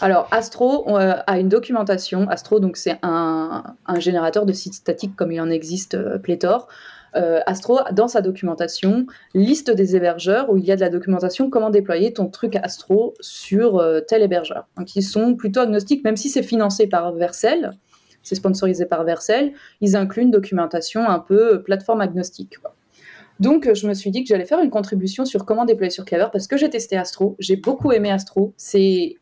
[0.00, 2.26] Alors, Astro euh, a une documentation.
[2.28, 6.68] Astro, donc, c'est un, un générateur de sites statiques comme il en existe euh, pléthore.
[7.16, 11.50] Euh, Astro, dans sa documentation, liste des hébergeurs où il y a de la documentation
[11.50, 14.68] comment déployer ton truc Astro sur tel hébergeur.
[14.78, 17.72] Donc, ils sont plutôt agnostiques, même si c'est financé par Vercel,
[18.22, 22.58] c'est sponsorisé par Vercel, ils incluent une documentation un peu plateforme agnostique.
[22.60, 22.74] quoi.
[23.40, 26.04] Donc, euh, je me suis dit que j'allais faire une contribution sur comment déployer sur
[26.04, 28.52] Clever parce que j'ai testé Astro, j'ai beaucoup aimé Astro.
[28.56, 29.16] C'est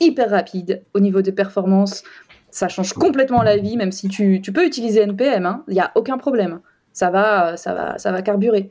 [0.00, 2.04] hyper rapide au niveau des performances.
[2.50, 6.16] Ça change complètement la vie, même si tu, peux utiliser NPM, il n'y a aucun
[6.16, 6.60] problème.
[6.92, 8.70] Ça va, ça va, ça va carburer.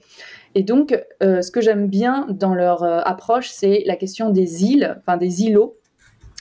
[0.56, 4.64] Et donc, euh, ce que j'aime bien dans leur euh, approche, c'est la question des
[4.64, 5.78] îles, enfin des îlots.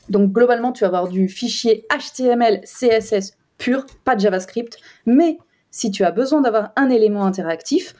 [0.09, 4.79] Donc, globalement, tu vas avoir du fichier HTML, CSS pur, pas de JavaScript.
[5.05, 5.39] Mais
[5.71, 7.95] si tu as besoin d'avoir un élément interactif,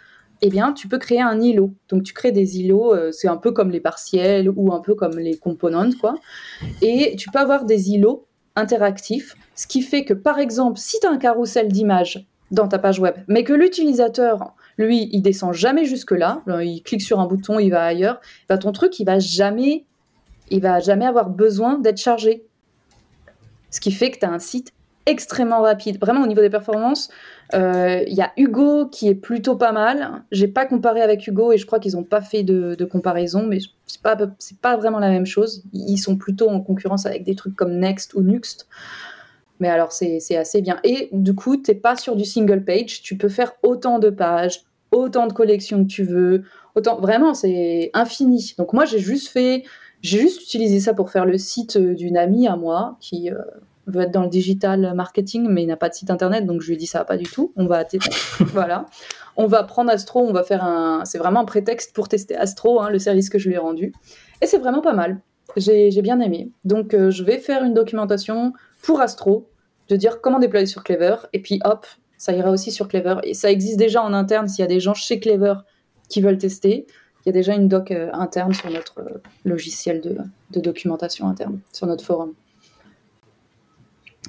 [0.47, 1.73] eh bien, tu peux créer un îlot.
[1.89, 4.95] Donc, tu crées des îlots, euh, c'est un peu comme les partiels ou un peu
[4.95, 6.17] comme les components, quoi.
[6.83, 11.07] Et tu peux avoir des îlots interactifs, ce qui fait que, par exemple, si tu
[11.07, 15.87] as un carrousel d'images dans ta page web, mais que l'utilisateur, lui, il descend jamais
[15.87, 18.21] jusque-là, il clique sur un bouton, il va ailleurs,
[18.51, 19.87] bah, ton truc, il va jamais,
[20.51, 22.45] il va jamais avoir besoin d'être chargé.
[23.71, 24.74] Ce qui fait que tu as un site
[25.07, 25.99] extrêmement rapide.
[26.01, 27.11] Vraiment, au niveau des performances,
[27.55, 30.23] euh, il y a Hugo qui est plutôt pas mal.
[30.31, 33.59] J'ai pas comparé avec Hugo et je crois qu'ils n'ont pas fait de, comparaison, mais
[33.87, 34.17] c'est pas,
[34.63, 35.65] pas vraiment la même chose.
[35.73, 38.67] Ils sont plutôt en concurrence avec des trucs comme Next ou Nuxt.
[39.61, 40.81] Mais alors, c'est assez bien.
[40.85, 43.03] Et du coup, t'es pas sur du single page.
[43.03, 46.43] Tu peux faire autant de pages, autant de collections que tu veux.
[46.75, 48.55] Autant, vraiment, c'est infini.
[48.59, 49.65] Donc, moi, j'ai juste fait.
[50.03, 53.39] J'ai juste utilisé ça pour faire le site d'une amie à moi qui euh,
[53.87, 56.69] veut être dans le digital marketing, mais il n'a pas de site internet, donc je
[56.69, 57.53] lui ai dit ça va pas du tout.
[57.57, 57.85] On va
[58.41, 58.87] voilà.
[59.37, 61.05] on va prendre Astro, on va faire un.
[61.05, 63.93] C'est vraiment un prétexte pour tester Astro, hein, le service que je lui ai rendu.
[64.41, 65.21] Et c'est vraiment pas mal.
[65.57, 66.51] J'ai j'ai bien aimé.
[66.65, 69.49] Donc euh, je vais faire une documentation pour Astro,
[69.89, 73.17] de dire comment déployer sur Clever, et puis hop, ça ira aussi sur Clever.
[73.25, 75.55] Et ça existe déjà en interne s'il y a des gens chez Clever
[76.09, 76.87] qui veulent tester.
[77.25, 80.19] Il y a déjà une doc euh, interne sur notre euh, logiciel de,
[80.51, 82.35] de documentation interne, sur notre forum.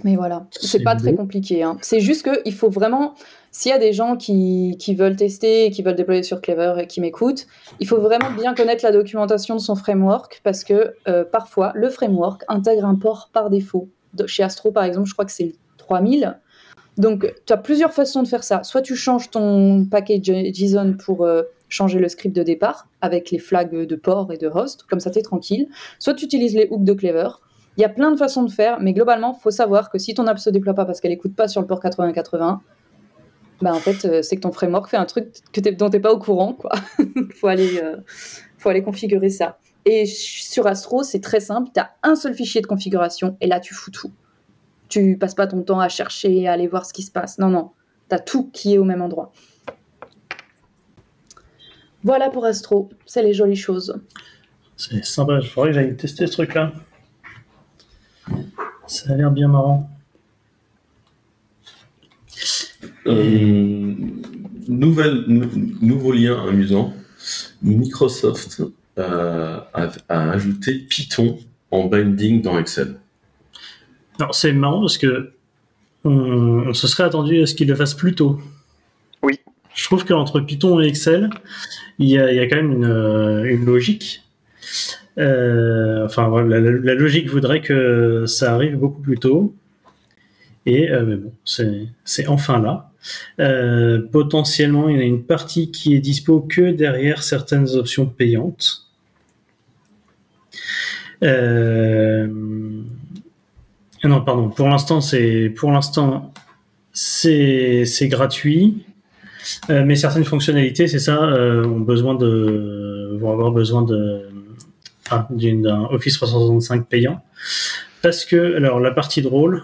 [0.03, 1.63] Mais voilà, C'est pas très compliqué.
[1.63, 1.77] hein.
[1.81, 3.15] C'est juste qu'il faut vraiment,
[3.51, 6.87] s'il y a des gens qui, qui veulent tester, qui veulent déployer sur Clever et
[6.87, 7.47] qui m'écoutent,
[7.79, 11.89] il faut vraiment bien connaître la documentation de son framework parce que euh, parfois le
[11.89, 13.87] framework intègre un port par défaut.
[14.13, 16.37] De- chez Astro par exemple, je crois que c'est le 3000.
[16.97, 18.63] Donc tu as plusieurs façons de faire ça.
[18.63, 23.39] Soit tu changes ton package JSON pour euh, changer le script de départ avec les
[23.39, 25.67] flags de port et de host, comme ça tu es tranquille.
[25.99, 27.29] Soit tu utilises les hooks de Clever.
[27.77, 30.27] Il y a plein de façons de faire, mais globalement, faut savoir que si ton
[30.27, 32.61] app se déploie pas parce qu'elle écoute pas sur le port 8080,
[33.61, 35.97] bah en fait, euh, c'est que ton framework fait un truc que t'es- dont tu
[35.97, 36.53] n'es pas au courant.
[36.53, 36.71] quoi.
[37.35, 37.97] faut, aller, euh,
[38.57, 39.57] faut aller configurer ça.
[39.85, 41.69] Et sur Astro, c'est très simple.
[41.73, 44.11] Tu as un seul fichier de configuration et là, tu fous tout.
[44.89, 47.37] Tu passes pas ton temps à chercher, à aller voir ce qui se passe.
[47.39, 47.71] Non, non.
[48.09, 49.31] Tu as tout qui est au même endroit.
[52.03, 52.89] Voilà pour Astro.
[53.05, 53.99] C'est les jolies choses.
[54.77, 56.71] C'est sympa, il faudrait que j'aille tester ce truc-là.
[58.87, 59.89] Ça a l'air bien marrant.
[63.07, 63.93] Euh,
[64.67, 66.93] nouvelle, nou- nouveau lien amusant.
[67.61, 68.61] Microsoft
[68.97, 71.39] euh, a, a ajouté Python
[71.71, 72.95] en binding dans Excel.
[74.19, 75.31] Alors, c'est marrant parce que
[76.03, 76.11] on,
[76.67, 78.39] on se serait attendu à ce qu'il le fasse plus tôt.
[79.23, 79.39] Oui.
[79.73, 81.29] Je trouve qu'entre Python et Excel,
[81.99, 84.21] il y a, il y a quand même une, une logique.
[85.17, 89.55] Euh, enfin, la, logique voudrait que ça arrive beaucoup plus tôt.
[90.65, 92.91] Et euh, mais bon, c'est enfin là.
[93.39, 98.87] Euh, potentiellement, il y a une partie qui est dispo que derrière certaines options payantes.
[104.03, 104.49] Non, pardon.
[104.49, 106.33] Pour l'instant, c'est pour l'instant
[106.93, 108.85] c'est gratuit,
[109.69, 114.29] mais certaines fonctionnalités, c'est ça, ont vont avoir besoin de
[115.11, 117.21] ah, d'une- d'un Office 365 payant,
[118.01, 119.63] parce que alors la partie drôle.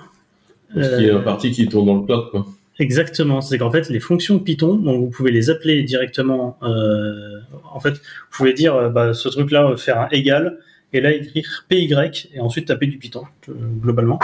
[0.76, 2.30] Ce qui est euh, un parti qui tourne dans le cloud.
[2.32, 2.46] Quoi.
[2.80, 6.58] Exactement, c'est qu'en fait les fonctions Python, donc vous pouvez les appeler directement.
[6.64, 7.40] euh,
[7.74, 7.98] en fait, vous
[8.38, 10.58] pouvez dire euh, bah, ce truc-là faire un égal
[10.94, 11.94] et là écrire py
[12.34, 14.20] et ensuite taper du Python euh, globalement.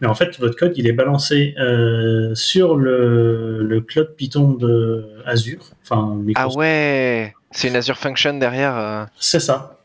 [0.00, 5.06] Mais en fait, votre code il est balancé euh, sur le, le cloud Python de
[5.26, 8.76] Azure, enfin Ah ouais, c'est une Azure Function derrière.
[8.76, 9.04] euh.
[9.18, 9.78] C'est ça.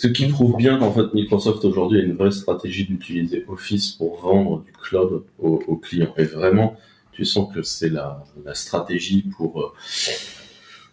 [0.00, 4.18] Ce qui prouve bien qu'en fait Microsoft aujourd'hui a une vraie stratégie d'utiliser Office pour
[4.18, 6.14] vendre du cloud aux, clients.
[6.16, 6.74] Et vraiment,
[7.12, 8.24] tu sens que c'est la,
[8.54, 9.72] stratégie pour, euh,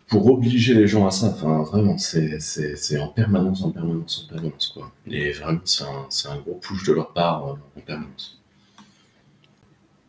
[0.09, 1.27] pour obliger les gens à ça.
[1.27, 4.73] Enfin, vraiment, c'est en permanence, en permanence, en permanence.
[4.73, 4.91] Quoi.
[5.09, 8.41] Et vraiment, c'est un, un gros push de leur part euh, en permanence.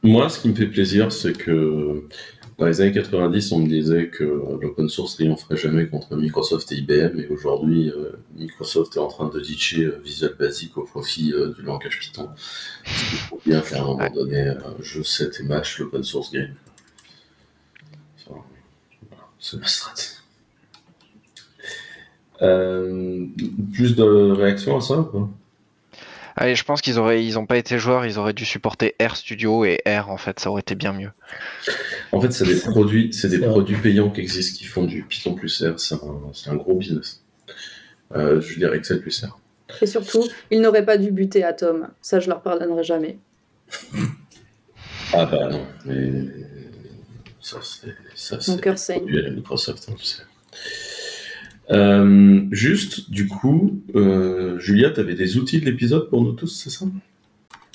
[0.02, 2.02] Moi, ce qui me fait plaisir, c'est que
[2.58, 6.76] dans les années 90, on me disait que l'open source triompherait jamais contre Microsoft et
[6.76, 11.32] IBM, et aujourd'hui, euh, Microsoft est en train de ditcher euh, Visual Basic au profit
[11.32, 12.28] euh, du langage Python.
[12.84, 16.32] Ce qui prouve bien qu'à un moment donné, euh, je sais et match l'open source
[16.32, 16.52] game.
[18.26, 18.40] Enfin,
[19.08, 19.94] voilà, c'est ma strat.
[22.42, 23.24] Euh,
[23.72, 25.30] plus de réactions à ça ou
[26.40, 29.16] Allez, je pense qu'ils auraient, ils ont pas été joueurs, ils auraient dû supporter R
[29.16, 31.10] Studio et R en fait, ça aurait été bien mieux.
[32.12, 35.02] En fait, c'est des produits, c'est des C'est produits payants qui existent, qui font du
[35.02, 35.78] Python plus R.
[35.78, 35.98] C'est un,
[36.32, 37.22] c'est un gros business.
[38.16, 39.38] Euh, je dirais Excel plus R.
[39.82, 41.88] Et surtout, ils n'auraient pas dû buter Atom.
[42.00, 43.18] Ça, je leur pardonnerai jamais.
[45.12, 46.24] Ah bah non, mais
[47.40, 49.00] ça c'est ça Mon c'est cœur saigne.
[49.00, 50.22] produit à la Microsoft, hein, tu sais.
[51.70, 56.46] Euh, juste, du coup, euh, Julia, tu avais des outils de l'épisode pour nous tous,
[56.46, 56.86] c'est ça?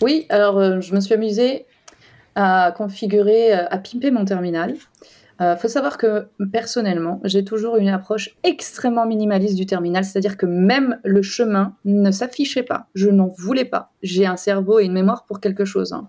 [0.01, 1.65] Oui, alors euh, je me suis amusée
[2.35, 4.75] à configurer, euh, à pimper mon terminal.
[5.39, 10.45] Il faut savoir que personnellement, j'ai toujours une approche extrêmement minimaliste du terminal, c'est-à-dire que
[10.45, 12.87] même le chemin ne s'affichait pas.
[12.95, 13.91] Je n'en voulais pas.
[14.03, 15.91] J'ai un cerveau et une mémoire pour quelque chose.
[15.91, 16.07] hein.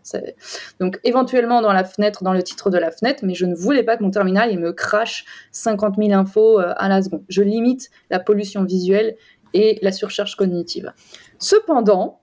[0.79, 3.83] Donc éventuellement dans la fenêtre, dans le titre de la fenêtre, mais je ne voulais
[3.83, 7.25] pas que mon terminal me crache 50 000 infos euh, à la seconde.
[7.29, 9.16] Je limite la pollution visuelle
[9.53, 10.93] et la surcharge cognitive.
[11.41, 12.20] Cependant,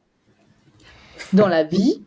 [1.33, 2.05] dans la vie,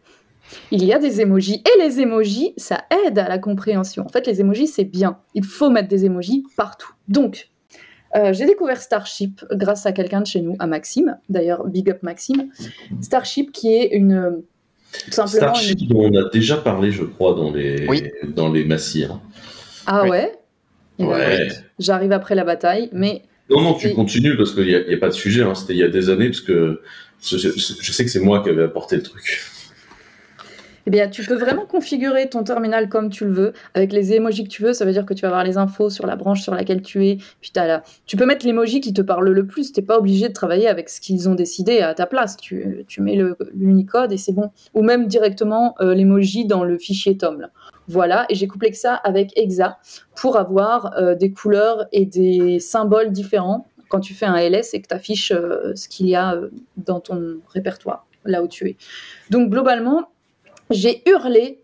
[0.70, 1.62] il y a des emojis.
[1.64, 4.05] Et les emojis, ça aide à la compréhension.
[4.05, 5.18] En fait, les emojis, c'est bien.
[5.34, 6.92] Il faut mettre des emojis partout.
[7.09, 7.48] Donc,
[8.16, 11.18] euh, j'ai découvert Starship grâce à quelqu'un de chez nous, à Maxime.
[11.28, 12.50] D'ailleurs, big up Maxime.
[13.00, 14.42] Starship qui est une...
[15.07, 18.05] Tout simplement Starship, dont on a déjà parlé, je crois, dans les, Oui.
[18.36, 19.18] dans les massirs.
[19.86, 20.11] Ah Oui.
[20.11, 20.32] ouais?
[21.00, 21.48] Eh ben, Ouais.
[21.80, 24.94] J'arrive après la bataille, mais Non, non, tu continues parce qu'il n'y a, il y
[24.94, 25.42] a pas de sujet.
[25.42, 25.57] Hein.
[25.57, 26.80] C'était il y a des années parce que
[27.24, 27.48] je, je-
[27.80, 29.40] je sais que c'est moi qui avais apporté le truc.
[30.87, 34.45] Eh bien, tu peux vraiment configurer ton terminal comme tu le veux, avec les emojis
[34.45, 34.72] que tu veux.
[34.72, 37.07] Ça veut dire que tu vas avoir les infos sur la branche sur laquelle tu
[37.07, 37.18] es.
[37.41, 37.53] Puis
[38.07, 39.72] tu peux mettre l'emoji qui te parle le plus.
[39.72, 42.37] T'es pas obligé de travailler avec ce qu'ils ont décidé à ta place.
[42.37, 43.18] Tu, tu mets
[43.55, 44.51] l'unicode et c'est bon.
[44.74, 47.41] Ou même directement euh, l'emoji dans le fichier TOM.
[47.41, 47.51] là.
[47.87, 49.78] Voilà, et j'ai couplé que ça avec Exa
[50.16, 54.80] pour avoir euh, des couleurs et des symboles différents quand tu fais un LS et
[54.80, 58.76] que tu affiches ce qu'il y a euh, dans ton répertoire, là où tu es.
[59.30, 60.09] Donc globalement,
[60.71, 61.61] j'ai hurlé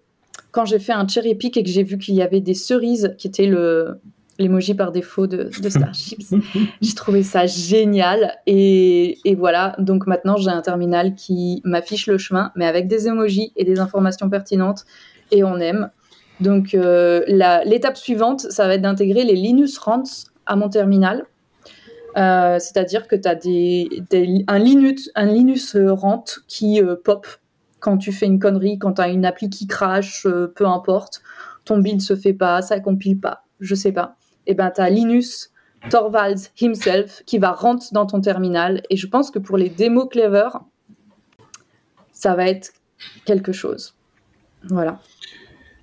[0.53, 3.15] quand j'ai fait un cherry pick et que j'ai vu qu'il y avait des cerises
[3.19, 4.01] qui étaient le
[4.39, 6.33] l'emoji par défaut de, de Starships.
[6.81, 12.17] j'ai trouvé ça génial et, et voilà, donc maintenant j'ai un terminal qui m'affiche le
[12.17, 14.87] chemin, mais avec des emojis et des informations pertinentes
[15.31, 15.91] et on aime.
[16.41, 17.23] Donc euh,
[17.67, 20.05] l'étape suivante, ça va être d'intégrer les Linux Rants
[20.47, 21.27] à mon terminal.
[22.17, 26.97] Euh, C'est-à-dire que tu as des, des- un, Linux, un Linux euh, rant qui euh,
[26.97, 27.27] pop
[27.81, 31.22] quand tu fais une connerie, quand tu as une appli qui crache, euh, peu importe,
[31.64, 34.16] ton build se fait pas, ça compile pas, je sais pas.
[34.47, 35.51] Et ben tu as Linus
[35.89, 38.83] Torvalds himself qui va rent dans ton terminal.
[38.91, 40.49] Et je pense que pour les démos Clever,
[42.12, 42.72] ça va être
[43.24, 43.95] quelque chose.
[44.68, 45.01] Voilà.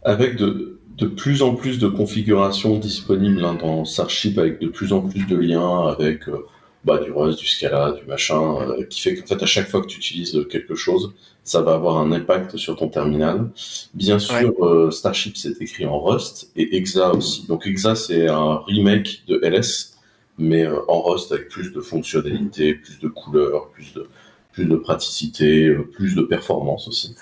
[0.04, 4.94] Avec de, de plus en plus de configurations disponibles hein, dans Starship, avec de plus
[4.94, 6.46] en plus de liens, avec euh,
[6.84, 9.82] bah, du Rust, du Scala, du machin, euh, qui fait qu'en fait, à chaque fois
[9.82, 11.14] que tu utilises quelque chose,
[11.44, 13.50] ça va avoir un impact sur ton terminal.
[13.94, 17.46] Bien sûr, euh, Starship, c'est écrit en Rust, et Exa aussi.
[17.48, 19.98] Donc Exa, c'est un remake de LS,
[20.38, 24.08] mais euh, en Rust avec plus de fonctionnalités, plus de couleurs, plus de,
[24.54, 27.16] plus de praticité, plus de performance aussi.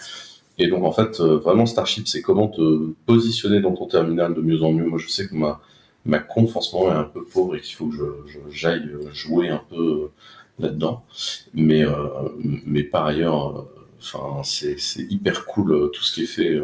[0.57, 4.63] Et donc, en fait, vraiment, Starship, c'est comment te positionner dans ton terminal de mieux
[4.63, 4.85] en mieux.
[4.85, 5.59] Moi, je sais que ma,
[6.05, 9.11] ma conf en ce moment est un peu pauvre et qu'il faut que j'aille euh,
[9.11, 10.11] jouer un peu euh,
[10.59, 11.03] là-dedans.
[11.53, 11.95] Mais, euh,
[12.65, 13.61] mais par ailleurs, euh,
[13.99, 14.77] enfin, c'est,
[15.09, 16.61] hyper cool tout ce qui est fait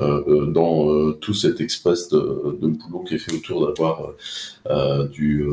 [0.00, 4.12] euh, dans tout cet express de, de boulot qui est fait autour d'avoir
[4.68, 5.46] euh, du,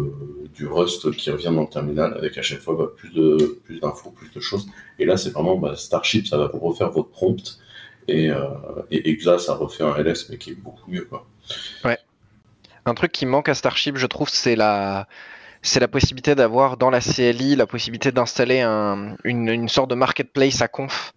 [0.55, 3.80] du Rust qui revient dans le terminal avec à chaque fois bah, plus, de, plus
[3.80, 4.67] d'infos, plus de choses.
[4.97, 7.59] Et là, c'est vraiment bah, Starship, ça va vous refaire votre prompt.
[8.07, 8.47] Et, euh,
[8.89, 11.05] et Exa, ça refait un LS, mais qui est beaucoup mieux.
[11.05, 11.28] Quoi.
[12.86, 15.07] Un truc qui manque à Starship, je trouve, c'est la,
[15.61, 19.95] c'est la possibilité d'avoir dans la CLI la possibilité d'installer un- une, une sorte de
[19.95, 21.13] marketplace à conf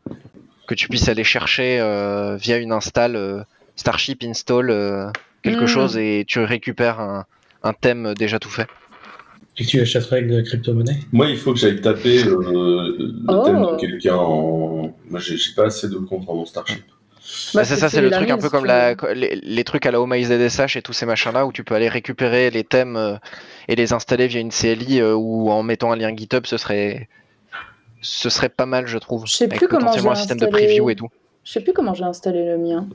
[0.69, 3.43] que tu puisses aller chercher euh, via une install euh,
[3.77, 5.11] Starship install euh,
[5.43, 5.69] quelque Mm.
[5.69, 7.25] chose et tu récupères un,
[7.63, 8.67] un thème déjà tout fait.
[9.59, 10.99] Et que tu achèterais avec de la crypto-monnaie?
[11.13, 12.39] Moi, il faut que j'aille taper euh,
[12.99, 13.43] le Oh.
[13.45, 14.95] thème de quelqu'un en.
[15.11, 16.85] Moi, j'ai, pas assez de comptes dans mon Starship.
[17.55, 20.01] Bah, c'est ça, c'est le truc un peu comme la, les, les trucs à la
[20.01, 23.17] Home ZSH et tous ces machins-là où tu peux aller récupérer les thèmes euh,
[23.69, 27.09] et les installer via une CLI euh, ou en mettant un lien GitHub, ce serait,
[28.01, 29.27] ce serait pas mal, je trouve.
[29.27, 31.09] Je sais plus comment un j'ai de installé- preview et tout.
[31.45, 32.89] Je sais plus comment j'ai installé le mien.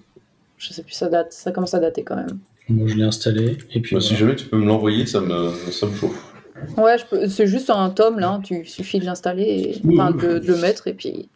[0.57, 2.39] Je sais plus, ça date, ça commence à dater quand même.
[2.69, 3.57] Moi, je l'ai installé.
[3.73, 6.33] Et puis, Moi, si jamais tu peux me l'envoyer, ça me, ça me chauffe.
[6.77, 9.81] Ouais, peux- c'est juste un tome là, tu suffit de l'installer, et...
[9.93, 11.29] Enfin de, de le mettre et puis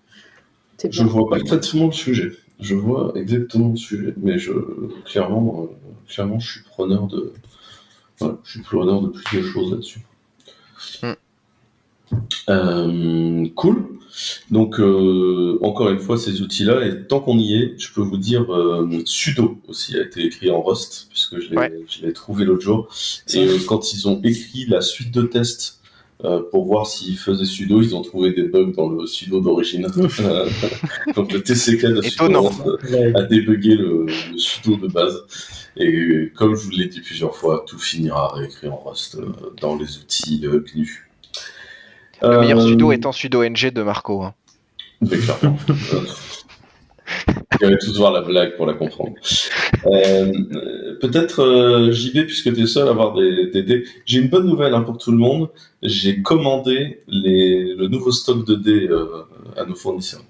[0.78, 1.12] c'est Je bien.
[1.12, 2.32] vois parfaitement le sujet.
[2.62, 4.52] Je vois exactement le sujet, mais je
[5.06, 5.76] clairement, euh,
[6.08, 7.34] clairement, je suis preneur de,
[8.20, 10.02] voilà, je suis preneur de plus de choses là-dessus.
[11.02, 11.14] Hmm.
[12.50, 13.88] Euh, cool.
[14.52, 18.18] Donc euh, encore une fois, ces outils-là, et tant qu'on y est, je peux vous
[18.18, 18.46] dire
[19.06, 22.14] sudo aussi a été écrit en Rust puisque je l'ai, Ouais.
[22.14, 22.90] trouvé l'autre jour.
[23.34, 25.81] Et quand ils ont écrit la suite de tests
[26.24, 29.88] euh, pour voir s'ils faisaient sudo, ils ont trouvé des bugs dans le sudo d'origine.
[30.20, 30.48] Euh,
[31.16, 32.50] Donc le TCK de sudo
[33.16, 35.24] a débugué le, le sudo de base.
[35.78, 39.76] Et comme je vous l'ai dit plusieurs fois, tout finira réécrit en Rust euh, dans
[39.76, 41.10] les outils euh, GNU.
[42.22, 44.22] Le meilleur Euh, sudo étant sudo ng de Marco.
[44.24, 44.34] hein.
[45.02, 45.58] mais clairement.
[45.94, 49.14] Euh, Vous allez tous voir la blague pour la comprendre.
[49.88, 50.32] Euh,
[51.00, 53.86] Peut-être euh, JB, puisque tu es seul à avoir des, des dés.
[54.06, 55.50] J'ai une bonne nouvelle hein, pour tout le monde.
[55.82, 59.26] J'ai commandé les, le nouveau stock de dés euh,
[59.58, 60.22] à nos fournisseurs.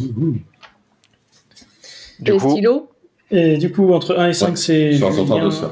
[0.00, 0.36] Ouhou.
[2.20, 2.88] Du les coup, stylos,
[3.30, 5.00] Et du coup, entre 1 et 5, Ouais, c'est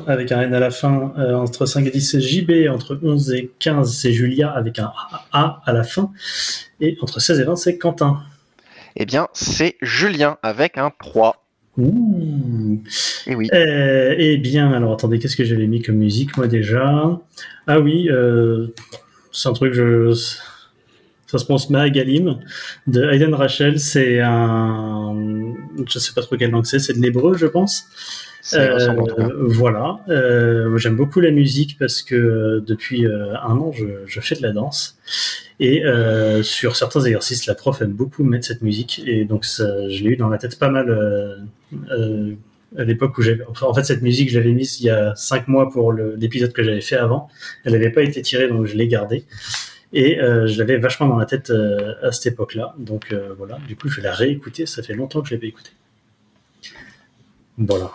[0.07, 1.13] avec un N à la fin.
[1.19, 2.69] Euh, entre 5 et 10, c'est JB.
[2.71, 4.93] Entre 11 et 15, c'est Julia avec un
[5.33, 6.11] A à la fin.
[6.81, 8.21] Et entre 16 et 20, c'est Quentin.
[8.97, 11.42] eh bien, c'est Julien avec un 3.
[11.79, 12.83] Ouh.
[13.27, 13.49] Et oui.
[13.53, 17.21] Euh, eh bien, alors attendez, qu'est-ce que j'avais mis comme musique moi déjà?
[17.67, 18.69] Ah oui, euh,
[19.33, 20.13] c'est un truc, je,
[21.27, 22.41] ça se prononce Mahagalim
[22.87, 23.81] de Hayden Rachel.
[23.81, 25.17] C'est un,
[25.89, 27.85] je sais pas trop quelle langue c'est, c'est de l'hébreu, je pense.
[28.45, 29.15] Ressemble.
[29.19, 30.01] Euh, voilà.
[30.09, 34.43] Euh, J'aime beaucoup la musique parce que euh, depuis un an, je, je fais de
[34.43, 34.99] la danse.
[35.61, 39.01] Et euh, sur certains exercices, la prof aime beaucoup mettre cette musique.
[39.07, 41.37] Et donc, ça, je l'ai eu dans la tête pas mal euh,
[41.91, 42.33] euh,
[42.77, 43.45] à l'époque où j'avais.
[43.49, 46.53] Enfin, en fait, cette musique, je l'avais mise il y a cinq mois pour l'épisode
[46.53, 47.29] que j'avais fait avant.
[47.65, 49.25] Elle n'avait pas été tirée, donc je l'ai gardée.
[49.93, 52.75] Et euh, je l'avais vachement dans la tête euh, à cette époque-là.
[52.79, 54.67] Donc euh, voilà, du coup, je vais la réécouter.
[54.67, 55.73] Ça fait longtemps que je l'avais écoutée.
[57.59, 57.93] Voilà.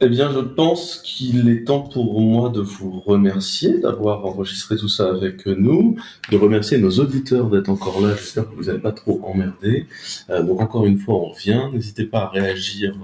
[0.00, 4.88] Eh bien, je pense qu'il est temps pour moi de vous remercier d'avoir enregistré tout
[4.88, 5.96] ça avec nous,
[6.30, 8.14] de remercier nos auditeurs d'être encore là.
[8.16, 9.86] J'espère que vous n'avez pas trop emmerdé.
[10.30, 11.62] Euh, donc, encore une fois, on revient.
[11.72, 12.96] N'hésitez pas à réagir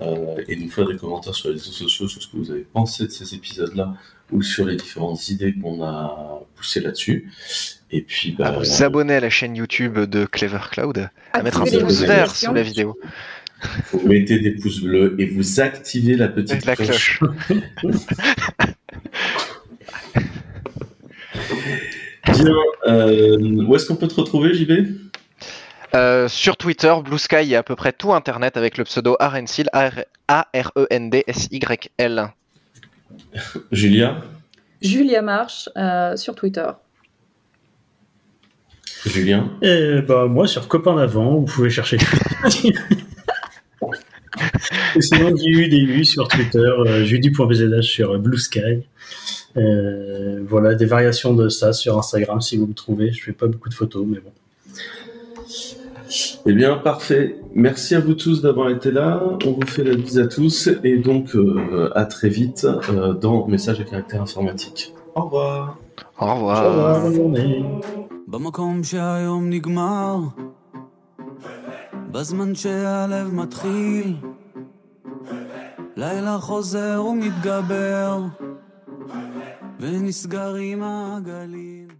[0.00, 2.66] euh, et nous faire des commentaires sur les réseaux sociaux sur ce que vous avez
[2.72, 3.94] pensé de ces épisodes-là
[4.32, 7.30] ou sur les différentes idées qu'on a poussées là-dessus.
[7.90, 11.60] Et puis, bah, À vous abonner à la chaîne YouTube de Clever Cloud, à mettre
[11.60, 12.98] un pouce vert sous la vidéo.
[13.92, 17.20] Vous mettez des pouces bleus et vous activez la petite la cloche.
[17.48, 17.62] Bien.
[22.86, 24.72] Euh, où est-ce qu'on peut te retrouver, JB
[25.94, 28.84] Euh, sur Twitter, Blue Sky, il y a à peu près tout Internet avec le
[28.84, 32.28] pseudo Arensyl, E A-R-E-N-D-S-Y-L.
[33.72, 34.20] Julia?
[34.82, 36.66] Julia Marche euh, sur Twitter.
[39.06, 39.50] Julien?
[39.62, 41.98] Et bah, moi, sur Copain d'avant, vous pouvez chercher.
[44.96, 48.82] Et sinon, JUDU sur Twitter, euh, judu.bzh sur Blue Sky.
[49.56, 53.12] Euh, voilà, des variations de ça sur Instagram si vous me trouvez.
[53.12, 54.30] Je fais pas beaucoup de photos, mais bon.
[56.46, 57.36] Eh bien, parfait.
[57.54, 59.22] Merci à vous tous d'avoir été là.
[59.46, 63.46] On vous fait la bise à tous et donc euh, à très vite euh, dans
[63.46, 64.92] Message à caractère informatique.
[65.14, 65.78] Au revoir.
[66.18, 66.64] Au Au revoir.
[66.70, 67.64] revoir, bonne journée.
[72.14, 74.16] בזמן שהלב מתחיל,
[75.96, 78.22] לילה חוזר ומתגבר,
[79.80, 81.94] ונסגרים הגלים.